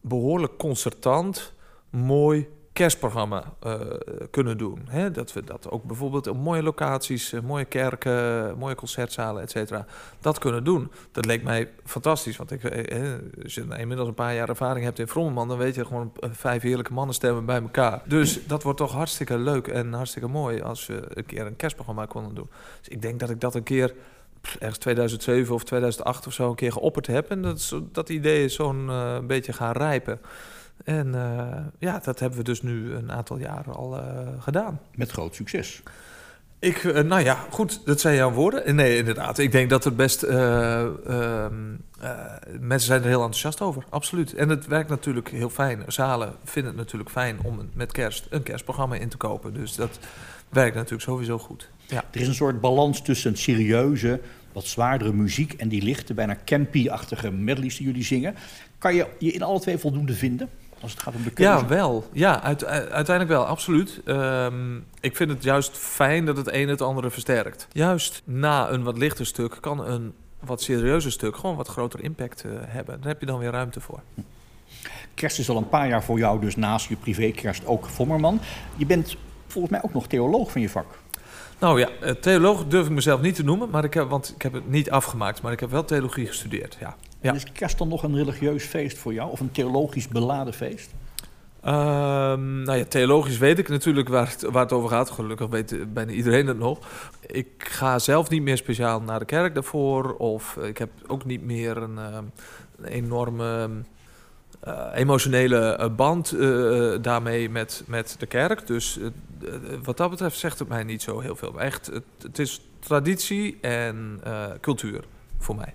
behoorlijk 0.01 0.57
concertant, 0.57 1.53
mooi 1.89 2.47
kerstprogramma 2.73 3.53
uh, 3.65 3.79
kunnen 4.31 4.57
doen. 4.57 4.79
Hè? 4.89 5.11
Dat 5.11 5.33
we 5.33 5.43
dat 5.43 5.69
ook 5.69 5.83
bijvoorbeeld 5.83 6.27
op 6.27 6.37
mooie 6.37 6.63
locaties, 6.63 7.33
uh, 7.33 7.41
mooie 7.41 7.65
kerken, 7.65 8.57
mooie 8.57 8.75
concertzalen, 8.75 9.41
et 9.41 9.51
cetera, 9.51 9.85
dat 10.19 10.39
kunnen 10.39 10.63
doen. 10.63 10.91
Dat 11.11 11.25
leek 11.25 11.43
mij 11.43 11.69
fantastisch, 11.85 12.37
want 12.37 12.51
ik, 12.51 12.63
eh, 12.63 13.01
als 13.43 13.53
je 13.53 13.65
inmiddels 13.77 14.07
een 14.07 14.13
paar 14.13 14.33
jaar 14.33 14.49
ervaring 14.49 14.85
hebt 14.85 14.99
in 14.99 15.07
Vrommelman, 15.07 15.47
dan 15.47 15.57
weet 15.57 15.75
je 15.75 15.85
gewoon 15.85 16.11
vijf 16.19 16.61
heerlijke 16.61 16.93
mannenstemmen 16.93 17.45
bij 17.45 17.61
elkaar. 17.61 18.01
Dus 18.05 18.47
dat 18.47 18.63
wordt 18.63 18.77
toch 18.77 18.91
hartstikke 18.91 19.37
leuk 19.37 19.67
en 19.67 19.93
hartstikke 19.93 20.27
mooi 20.27 20.61
als 20.61 20.85
we 20.85 21.03
een 21.07 21.25
keer 21.25 21.45
een 21.45 21.55
kerstprogramma 21.55 22.05
konden 22.05 22.35
doen. 22.35 22.49
Dus 22.79 22.87
ik 22.87 23.01
denk 23.01 23.19
dat 23.19 23.29
ik 23.29 23.41
dat 23.41 23.55
een 23.55 23.63
keer 23.63 23.93
ergens 24.59 24.77
2007 24.77 25.55
of 25.55 25.63
2008 25.63 26.27
of 26.27 26.33
zo 26.33 26.49
een 26.49 26.55
keer 26.55 26.71
geopperd 26.71 27.07
heb. 27.07 27.29
En 27.29 27.41
dat, 27.41 27.75
dat 27.91 28.09
idee 28.09 28.43
is 28.43 28.55
zo'n 28.55 28.85
uh, 28.89 29.19
beetje 29.19 29.53
gaan 29.53 29.71
rijpen. 29.71 30.19
En 30.83 31.07
uh, 31.07 31.57
ja, 31.79 31.99
dat 31.99 32.19
hebben 32.19 32.37
we 32.37 32.43
dus 32.43 32.61
nu 32.61 32.93
een 32.93 33.11
aantal 33.11 33.37
jaren 33.37 33.73
al 33.73 33.97
uh, 33.97 34.03
gedaan. 34.39 34.79
Met 34.95 35.11
groot 35.11 35.35
succes. 35.35 35.83
Ik, 36.59 36.83
uh, 36.83 36.99
nou 36.99 37.23
ja, 37.23 37.45
goed, 37.49 37.85
dat 37.85 37.99
zijn 37.99 38.15
jouw 38.15 38.31
woorden. 38.31 38.75
Nee, 38.75 38.97
inderdaad. 38.97 39.37
Ik 39.37 39.51
denk 39.51 39.69
dat 39.69 39.85
er 39.85 39.95
best. 39.95 40.23
ehm, 40.23 41.75
mensen 42.59 42.87
zijn 42.87 43.01
er 43.01 43.07
heel 43.07 43.21
enthousiast 43.21 43.61
over, 43.61 43.83
absoluut. 43.89 44.33
En 44.33 44.49
het 44.49 44.67
werkt 44.67 44.89
natuurlijk 44.89 45.29
heel 45.29 45.49
fijn. 45.49 45.83
Zalen 45.87 46.33
vinden 46.43 46.71
het 46.71 46.79
natuurlijk 46.81 47.09
fijn 47.09 47.39
om 47.43 47.69
met 47.73 47.91
kerst 47.91 48.27
een 48.29 48.43
kerstprogramma 48.43 48.95
in 48.95 49.09
te 49.09 49.17
kopen. 49.17 49.53
Dus 49.53 49.75
dat 49.75 49.99
werkt 50.49 50.75
natuurlijk 50.75 51.03
sowieso 51.03 51.39
goed. 51.39 51.69
Ja. 51.87 52.03
Er 52.11 52.21
is 52.21 52.27
een 52.27 52.33
soort 52.33 52.61
balans 52.61 53.01
tussen 53.01 53.31
het 53.31 53.39
serieuze, 53.39 54.19
wat 54.51 54.65
zwaardere 54.65 55.13
muziek 55.13 55.53
en 55.53 55.69
die 55.69 55.81
lichte, 55.81 56.13
bijna 56.13 56.37
campy-achtige 56.45 57.31
medleys 57.31 57.77
die 57.77 57.85
jullie 57.85 58.03
zingen. 58.03 58.35
Kan 58.77 58.95
je 58.95 59.07
je 59.19 59.31
in 59.31 59.43
alle 59.43 59.59
twee 59.59 59.77
voldoende 59.77 60.13
vinden? 60.13 60.49
Als 60.83 60.91
het 60.91 61.01
gaat 61.01 61.15
om 61.15 61.23
de 61.23 61.31
keuze. 61.31 61.51
Ja, 61.51 61.67
wel. 61.67 62.09
Ja, 62.11 62.41
uit, 62.41 62.65
uiteindelijk 62.65 63.27
wel, 63.27 63.45
absoluut. 63.45 64.01
Um, 64.05 64.85
ik 64.99 65.15
vind 65.15 65.29
het 65.29 65.43
juist 65.43 65.77
fijn 65.77 66.25
dat 66.25 66.37
het 66.37 66.53
een 66.53 66.67
het 66.67 66.81
andere 66.81 67.09
versterkt. 67.09 67.67
Juist 67.71 68.21
na 68.25 68.69
een 68.69 68.83
wat 68.83 68.97
lichter 68.97 69.25
stuk 69.25 69.57
kan 69.61 69.87
een 69.87 70.13
wat 70.39 70.61
serieuzer 70.61 71.11
stuk 71.11 71.35
gewoon 71.35 71.55
wat 71.55 71.67
groter 71.67 72.03
impact 72.03 72.43
uh, 72.45 72.51
hebben. 72.65 72.97
Daar 73.01 73.07
heb 73.11 73.19
je 73.19 73.25
dan 73.25 73.39
weer 73.39 73.51
ruimte 73.51 73.81
voor. 73.81 73.99
Kerst 75.13 75.39
is 75.39 75.49
al 75.49 75.57
een 75.57 75.69
paar 75.69 75.87
jaar 75.87 76.03
voor 76.03 76.17
jou, 76.17 76.41
dus 76.41 76.55
naast 76.55 76.89
je 76.89 76.95
privékerst 76.95 77.65
ook 77.65 77.85
Vommerman. 77.85 78.39
Je 78.75 78.85
bent 78.85 79.15
volgens 79.47 79.73
mij 79.73 79.83
ook 79.83 79.93
nog 79.93 80.07
theoloog 80.07 80.51
van 80.51 80.61
je 80.61 80.69
vak. 80.69 80.85
Nou 81.59 81.79
ja, 81.79 81.89
theoloog 82.21 82.67
durf 82.67 82.85
ik 82.85 82.91
mezelf 82.91 83.21
niet 83.21 83.35
te 83.35 83.43
noemen, 83.43 83.69
maar 83.69 83.83
ik 83.83 83.93
heb, 83.93 84.09
want 84.09 84.33
ik 84.35 84.41
heb 84.41 84.53
het 84.53 84.69
niet 84.69 84.91
afgemaakt, 84.91 85.41
maar 85.41 85.51
ik 85.51 85.59
heb 85.59 85.69
wel 85.69 85.85
theologie 85.85 86.27
gestudeerd. 86.27 86.77
Ja. 86.79 86.95
Is 87.31 87.51
kerst 87.51 87.77
dan 87.77 87.87
nog 87.87 88.03
een 88.03 88.15
religieus 88.15 88.63
feest 88.63 88.97
voor 88.97 89.13
jou 89.13 89.31
of 89.31 89.39
een 89.39 89.51
theologisch 89.51 90.07
beladen 90.07 90.53
feest? 90.53 90.91
Ehm, 91.61 92.61
nou 92.61 92.77
ja, 92.77 92.85
theologisch 92.85 93.37
weet 93.37 93.59
ik 93.59 93.69
natuurlijk 93.69 94.09
waar 94.09 94.29
het, 94.29 94.41
waar 94.41 94.63
het 94.63 94.71
over 94.71 94.89
gaat. 94.89 95.09
Gelukkig 95.09 95.47
weet 95.47 95.93
bijna 95.93 96.11
iedereen 96.11 96.47
het 96.47 96.57
nog. 96.57 96.79
Ik 97.27 97.47
ga 97.57 97.99
zelf 97.99 98.29
niet 98.29 98.41
meer 98.41 98.57
speciaal 98.57 99.01
naar 99.01 99.19
de 99.19 99.25
kerk 99.25 99.53
daarvoor. 99.53 100.15
Of 100.15 100.57
ik 100.57 100.77
heb 100.77 100.89
ook 101.07 101.25
niet 101.25 101.43
meer 101.43 101.77
een, 101.77 101.97
ehm, 101.97 102.23
een 102.77 102.85
enorme 102.85 103.69
eh, 104.59 104.87
emotionele 104.93 105.75
eh, 105.75 105.89
band 105.95 106.31
eh, 106.31 106.93
daarmee 107.01 107.49
met, 107.49 107.83
met 107.87 108.15
de 108.19 108.25
kerk. 108.25 108.67
Dus 108.67 108.99
wat 109.83 109.97
dat 109.97 110.09
betreft 110.09 110.37
zegt 110.37 110.59
het 110.59 110.67
mij 110.67 110.83
niet 110.83 111.01
zo 111.01 111.19
heel 111.19 111.35
veel. 111.35 111.59
Echt, 111.59 111.85
het, 111.85 112.03
het 112.21 112.39
is 112.39 112.61
traditie 112.79 113.57
en 113.61 114.21
cultuur 114.61 115.03
voor 115.37 115.55
mij. 115.55 115.73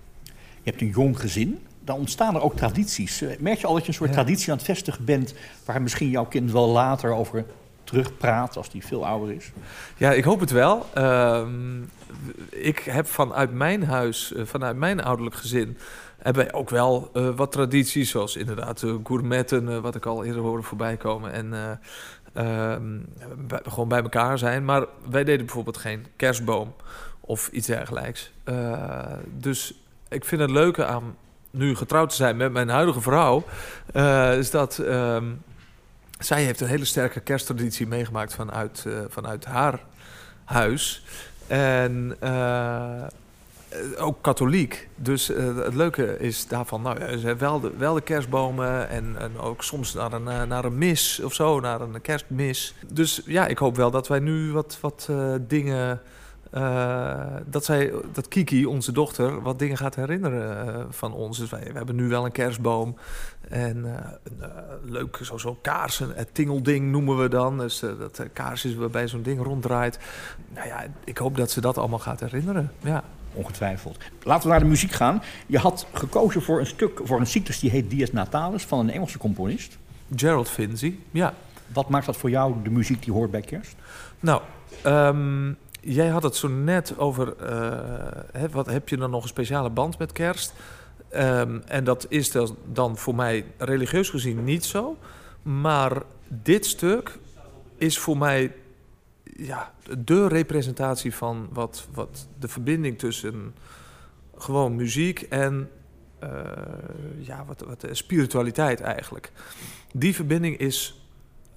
Je 0.61 0.69
hebt 0.69 0.81
een 0.81 0.89
jong 0.89 1.19
gezin. 1.19 1.59
Dan 1.83 1.97
ontstaan 1.97 2.35
er 2.35 2.41
ook 2.41 2.55
tradities. 2.55 3.21
Eh, 3.21 3.39
Merk 3.39 3.59
je 3.59 3.67
al 3.67 3.73
dat 3.73 3.81
je 3.81 3.87
een 3.87 3.93
soort 3.93 4.09
Ja. 4.09 4.15
traditie 4.15 4.51
aan 4.51 4.57
het 4.57 4.65
vestigen 4.65 5.05
bent... 5.05 5.33
waar 5.65 5.81
misschien 5.81 6.09
jouw 6.09 6.25
kind 6.25 6.51
wel 6.51 6.67
later 6.67 7.13
over 7.13 7.45
terugpraat 7.83 8.57
als 8.57 8.69
die 8.69 8.85
veel 8.85 9.05
ouder 9.05 9.35
is? 9.35 9.51
Ja, 9.97 10.11
ik 10.11 10.23
hoop 10.23 10.39
het 10.39 10.51
wel. 10.51 10.85
Ehm, 10.93 11.81
ik 12.49 12.79
heb 12.79 13.07
vanuit 13.07 13.51
mijn 13.53 13.83
huis, 13.83 14.33
eh, 14.33 14.45
vanuit 14.45 14.75
mijn 14.75 15.03
ouderlijk 15.03 15.35
gezin, 15.35 15.77
hebben 16.17 16.43
wij 16.45 16.53
ook 16.53 16.69
wel 16.69 17.09
eh, 17.13 17.29
wat 17.35 17.51
tradities, 17.51 18.09
zoals 18.09 18.35
inderdaad 18.35 18.81
uh, 18.81 18.95
gourmetten, 19.03 19.81
wat 19.81 19.95
ik 19.95 20.05
al 20.05 20.23
eerder 20.23 20.41
hoorde 20.41 20.63
voorbij 20.63 20.97
komen. 20.97 21.31
En 21.31 21.53
eh, 21.53 21.71
ehm, 22.73 22.97
bij- 23.47 23.61
gewoon 23.63 23.87
bij 23.87 24.01
elkaar 24.01 24.37
zijn. 24.37 24.65
Maar 24.65 24.85
wij 25.09 25.23
deden 25.23 25.45
bijvoorbeeld 25.45 25.77
geen 25.77 26.05
kerstboom 26.15 26.73
of 27.19 27.47
iets 27.51 27.67
dergelijks. 27.67 28.31
Dus 29.37 29.73
ik 30.09 30.25
vind 30.25 30.41
het 30.41 30.51
leuke 30.51 30.85
aan 30.85 31.15
nu 31.51 31.75
getrouwd 31.75 32.09
te 32.09 32.15
zijn 32.15 32.37
met 32.37 32.51
mijn 32.51 32.69
huidige 32.69 33.01
vrouw, 33.01 33.43
eh, 33.93 34.37
is 34.37 34.51
dat. 34.51 34.77
ehm, 34.77 35.25
zij 36.19 36.43
heeft 36.43 36.61
een 36.61 36.67
hele 36.67 36.85
sterke 36.85 37.19
kersttraditie 37.19 37.87
meegemaakt 37.87 38.33
vanuit, 38.33 38.83
eh, 38.87 38.93
vanuit 39.07 39.45
haar 39.45 39.83
huis. 40.43 41.03
En 41.47 42.15
eh, 42.19 43.03
ook 43.97 44.21
katholiek. 44.21 44.87
Dus 44.95 45.27
het 45.27 45.73
leuke 45.73 46.19
is 46.19 46.47
daarvan, 46.47 46.81
nou, 46.81 47.17
ze 47.17 47.35
wel 47.35 47.59
de, 47.59 47.71
wel 47.77 47.93
de 47.93 48.01
kerstbomen 48.01 48.89
en, 48.89 49.15
en 49.17 49.39
ook 49.39 49.63
soms 49.63 49.93
naar 49.93 50.13
een, 50.13 50.47
naar 50.47 50.65
een 50.65 50.77
mis 50.77 51.19
of 51.19 51.33
zo, 51.33 51.59
naar 51.59 51.81
een 51.81 52.01
kerstmis. 52.01 52.73
Dus 52.87 53.21
ja, 53.25 53.47
ik 53.47 53.57
hoop 53.57 53.75
wel 53.75 53.91
dat 53.91 54.07
wij 54.07 54.19
nu 54.19 54.51
wat, 54.51 54.77
wat 54.81 55.09
dingen. 55.41 56.01
Eh, 56.49 57.25
dat, 57.45 57.65
zij, 57.65 57.91
dat 58.11 58.27
Kiki, 58.27 58.65
onze 58.65 58.91
dochter, 58.91 59.41
wat 59.41 59.59
dingen 59.59 59.77
gaat 59.77 59.95
herinneren 59.95 60.67
eh, 60.75 60.85
van 60.89 61.13
ons. 61.13 61.37
Dus 61.37 61.49
wij 61.49 61.63
we 61.71 61.77
hebben 61.77 61.95
nu 61.95 62.07
wel 62.07 62.25
een 62.25 62.31
kerstboom. 62.31 62.95
En 63.49 63.85
eh, 63.85 64.11
een 64.83 64.91
leuk, 64.91 65.19
zo- 65.21 65.37
zo'n 65.37 65.61
kaarsen, 65.61 66.11
het 66.15 66.33
tingelding 66.33 66.91
noemen 66.91 67.17
we 67.17 67.27
dan. 67.27 67.57
Dus 67.57 67.79
dat 67.79 68.23
kaars 68.33 68.65
is 68.65 68.75
waarbij 68.75 69.07
zo'n 69.07 69.21
ding 69.21 69.43
ronddraait. 69.43 69.99
Nou 70.53 70.67
ja, 70.67 70.85
ik 71.03 71.17
hoop 71.17 71.37
dat 71.37 71.51
ze 71.51 71.61
dat 71.61 71.77
allemaal 71.77 71.99
gaat 71.99 72.19
herinneren. 72.19 72.71
Ja. 72.79 73.03
Ongetwijfeld. 73.33 73.97
Laten 74.23 74.43
we 74.43 74.49
naar 74.49 74.59
de 74.59 74.65
muziek 74.65 74.91
gaan. 74.91 75.21
Je 75.47 75.57
had 75.57 75.87
gekozen 75.93 76.41
voor 76.41 76.59
een 76.59 76.65
stuk, 76.65 76.99
voor 77.03 77.19
een 77.19 77.27
cyclus 77.27 77.59
die 77.59 77.69
heet 77.69 77.89
Dies 77.89 78.11
Natalis 78.11 78.63
van 78.65 78.79
een 78.79 78.89
Engelse 78.89 79.17
componist. 79.17 79.77
Gerald 80.15 80.49
Finzi, 80.49 81.03
ja. 81.11 81.33
Wat 81.73 81.89
maakt 81.89 82.05
dat 82.05 82.17
voor 82.17 82.29
jou 82.29 82.53
de 82.63 82.69
muziek 82.69 83.03
die 83.03 83.13
hoort 83.13 83.31
bij 83.31 83.41
kerst? 83.41 83.75
Nou, 84.19 84.41
ehm, 84.83 85.53
jij 85.81 86.07
had 86.07 86.23
het 86.23 86.35
zo 86.35 86.47
net 86.47 86.97
over... 86.97 87.35
eh, 87.37 88.21
hè, 88.31 88.49
wat, 88.49 88.65
heb 88.65 88.89
je 88.89 88.97
dan 88.97 89.09
nog 89.09 89.23
een 89.23 89.29
speciale 89.29 89.69
band 89.69 89.97
met 89.97 90.11
kerst? 90.11 90.53
Ehm, 91.09 91.59
en 91.67 91.83
dat 91.83 92.05
is 92.09 92.31
dan- 92.65 92.97
voor 92.97 93.15
mij 93.15 93.45
religieus 93.57 94.09
gezien 94.09 94.43
niet 94.43 94.65
zo. 94.65 94.97
Maar 95.41 96.01
dit 96.27 96.65
stuk 96.65 97.17
is 97.77 97.99
voor 97.99 98.17
mij 98.17 98.53
ja, 99.23 99.73
de 99.97 100.27
representatie 100.27 101.15
van 101.15 101.49
wat, 101.51 101.87
wat 101.93 102.27
de 102.39 102.47
verbinding 102.47 102.97
tussen 102.99 103.53
gewoon 104.37 104.75
muziek 104.75 105.21
en 105.21 105.69
eh, 106.19 106.29
ja, 107.17 107.45
wat, 107.45 107.63
wat 107.67 107.85
spiritualiteit 107.91 108.81
eigenlijk. 108.81 109.31
Die 109.93 110.15
verbinding 110.15 110.57
is 110.57 110.98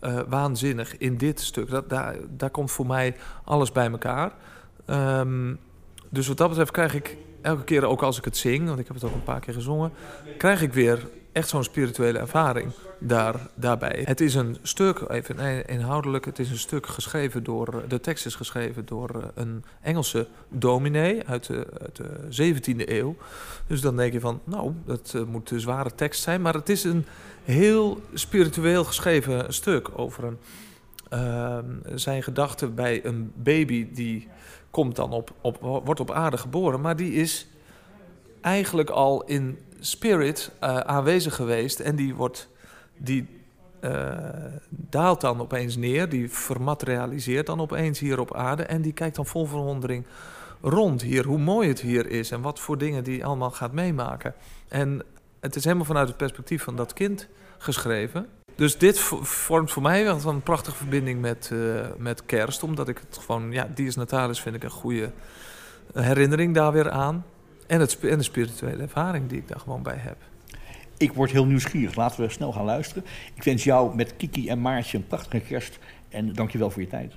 eh, 0.02 0.20
waanzinnig 0.28 0.98
in 0.98 1.16
dit 1.16 1.40
stuk. 1.40 1.70
Dat, 1.70 1.88
daar, 1.88 2.16
daar 2.28 2.50
komt 2.50 2.70
voor 2.70 2.86
mij 2.86 3.16
alles 3.44 3.72
bij 3.72 3.90
elkaar. 3.90 4.32
Ehm, 4.86 5.54
dus 6.08 6.28
wat 6.28 6.36
dat 6.36 6.48
betreft 6.48 6.70
krijg 6.70 6.94
ik 6.94 7.16
elke 7.40 7.64
keer, 7.64 7.84
ook 7.84 8.02
als 8.02 8.18
ik 8.18 8.24
het 8.24 8.36
zing, 8.36 8.66
want 8.66 8.78
ik 8.78 8.86
heb 8.86 8.96
het 8.96 9.04
ook 9.04 9.14
een 9.14 9.22
paar 9.22 9.40
keer 9.40 9.54
gezongen, 9.54 9.92
krijg 10.38 10.62
ik 10.62 10.72
weer 10.72 11.08
echt 11.32 11.48
zo'n 11.48 11.64
spirituele 11.64 12.18
ervaring 12.18 12.72
daar, 12.98 13.34
daarbij. 13.54 14.02
Het 14.04 14.20
is 14.20 14.34
een 14.34 14.56
stuk, 14.62 15.04
even 15.08 15.38
in- 15.38 15.66
inhoudelijk, 15.66 16.24
het 16.24 16.38
is 16.38 16.50
een 16.50 16.58
stuk 16.58 16.86
geschreven 16.86 17.42
door, 17.44 17.84
de 17.88 18.00
tekst 18.00 18.26
is 18.26 18.34
geschreven 18.34 18.84
door 18.86 19.10
eh, 19.10 19.28
een 19.34 19.64
Engelse 19.80 20.26
dominee 20.48 21.26
uit 21.26 21.46
de, 21.46 21.66
uit 21.80 21.96
de 21.96 22.52
17e 22.54 22.88
eeuw. 22.88 23.16
Dus 23.66 23.80
dan 23.80 23.96
denk 23.96 24.12
je 24.12 24.20
van, 24.20 24.40
nou, 24.44 24.72
dat 24.84 25.12
eh, 25.16 25.22
moet 25.22 25.50
een 25.50 25.60
zware 25.60 25.94
tekst 25.94 26.22
zijn, 26.22 26.42
maar 26.42 26.54
het 26.54 26.68
is 26.68 26.84
een 26.84 27.06
heel 27.44 28.00
spiritueel 28.14 28.84
geschreven 28.84 29.54
stuk 29.54 29.88
over 29.98 30.24
een, 30.24 30.38
ehm, 31.08 31.64
zijn 31.98 32.22
gedachten 32.22 32.74
bij 32.74 33.04
een 33.04 33.32
baby 33.34 33.88
die 33.92 34.28
komt 34.70 34.96
dan 34.96 35.10
op, 35.10 35.32
op, 35.40 35.82
wordt 35.84 36.00
op 36.00 36.10
aarde 36.10 36.36
geboren, 36.36 36.80
maar 36.80 36.96
die 36.96 37.12
is 37.12 37.46
eigenlijk 38.40 38.90
al 38.90 39.22
in 39.24 39.58
spirit 39.84 40.50
eh, 40.60 40.76
aanwezig 40.76 41.34
geweest 41.34 41.80
en 41.80 41.96
die 41.96 42.14
wordt 42.14 42.48
die 42.96 43.28
eh, 43.80 44.18
daalt 44.68 45.20
dan 45.20 45.40
opeens 45.40 45.76
neer, 45.76 46.08
die 46.08 46.30
vermaterialiseert 46.30 47.46
dan 47.46 47.60
opeens 47.60 47.98
hier 47.98 48.20
op 48.20 48.34
aarde 48.34 48.62
en 48.62 48.82
die 48.82 48.92
kijkt 48.92 49.16
dan 49.16 49.26
vol 49.26 49.46
verwondering 49.46 50.04
rond 50.60 51.02
hier, 51.02 51.24
hoe 51.24 51.38
mooi 51.38 51.68
het 51.68 51.80
hier 51.80 52.10
is 52.10 52.30
en 52.30 52.40
wat 52.40 52.60
voor 52.60 52.78
dingen 52.78 53.04
die 53.04 53.24
allemaal 53.24 53.50
gaat 53.50 53.72
meemaken. 53.72 54.34
En 54.68 55.02
het 55.40 55.56
is 55.56 55.64
helemaal 55.64 55.84
vanuit 55.86 56.08
het 56.08 56.16
perspectief 56.16 56.62
van 56.62 56.76
dat 56.76 56.92
kind 56.92 57.28
geschreven. 57.58 58.26
Dus 58.54 58.78
dit 58.78 58.98
vo- 58.98 59.22
vormt 59.22 59.70
voor 59.70 59.82
mij 59.82 60.04
wel 60.04 60.20
een 60.24 60.42
prachtige 60.42 60.76
verbinding 60.76 61.20
met, 61.20 61.50
eh, 61.52 61.58
met 61.96 62.26
kerst. 62.26 62.62
Omdat 62.62 62.88
ik 62.88 62.98
het 63.08 63.18
gewoon, 63.24 63.52
ja, 63.52 63.68
Dies 63.74 63.96
Natalis 63.96 64.40
vind 64.40 64.54
ik 64.56 64.62
een 64.62 64.70
goede 64.70 65.10
herinnering 65.94 66.54
daar 66.54 66.72
weer 66.72 66.90
aan. 66.90 67.24
En, 67.72 67.80
het, 67.80 67.98
de 68.00 68.22
spirituele 68.22 68.82
ervaring 68.82 69.28
die 69.28 69.38
ik 69.38 69.48
daar 69.48 69.60
gewoon 69.60 69.82
bij 69.82 69.96
heb. 69.96 70.16
Ik 70.96 71.12
word 71.12 71.30
heel 71.30 71.46
nieuwsgierig. 71.46 71.94
Laten 71.94 72.24
we 72.24 72.30
snel 72.30 72.52
gaan 72.52 72.64
luisteren. 72.64 73.04
Ik 73.34 73.42
wens 73.42 73.64
jou 73.64 73.96
met 73.96 74.16
Kiki 74.16 74.48
en 74.48 74.60
Maartje 74.60 74.98
een 74.98 75.06
prachtige 75.06 75.44
kerst. 75.44 75.78
En 76.08 76.32
dank 76.32 76.50
je 76.50 76.58
wel 76.58 76.70
voor 76.70 76.82
je 76.82 76.88
tijd. 76.88 77.12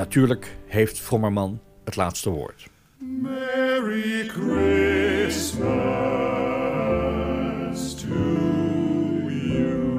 Natuurlijk 0.00 0.56
heeft 0.66 1.00
Vrommerman 1.00 1.60
het 1.84 1.96
laatste 1.96 2.30
woord. 2.30 2.68
Merry 2.98 4.28
Christmas 4.28 5.54
to 7.94 8.14
you. 9.28 9.98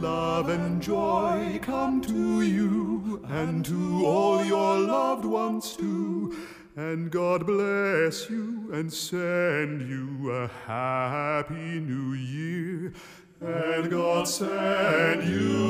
Love 0.00 0.52
and 0.52 0.84
joy 0.84 1.58
come 1.60 2.00
to 2.00 2.42
you 2.42 3.20
and 3.28 3.64
to 3.64 4.06
all 4.06 4.44
your 4.44 4.78
loved 4.78 5.24
ones 5.24 5.76
too. 5.76 6.32
And 6.76 7.10
God 7.10 7.44
bless 7.44 8.28
you 8.28 8.70
and 8.72 8.92
send 8.92 9.88
you 9.88 10.32
a 10.32 10.48
happy 10.66 11.80
new 11.80 12.14
year. 12.14 12.92
And 13.40 13.90
God 13.90 14.28
send 14.28 15.22
you 15.24 15.69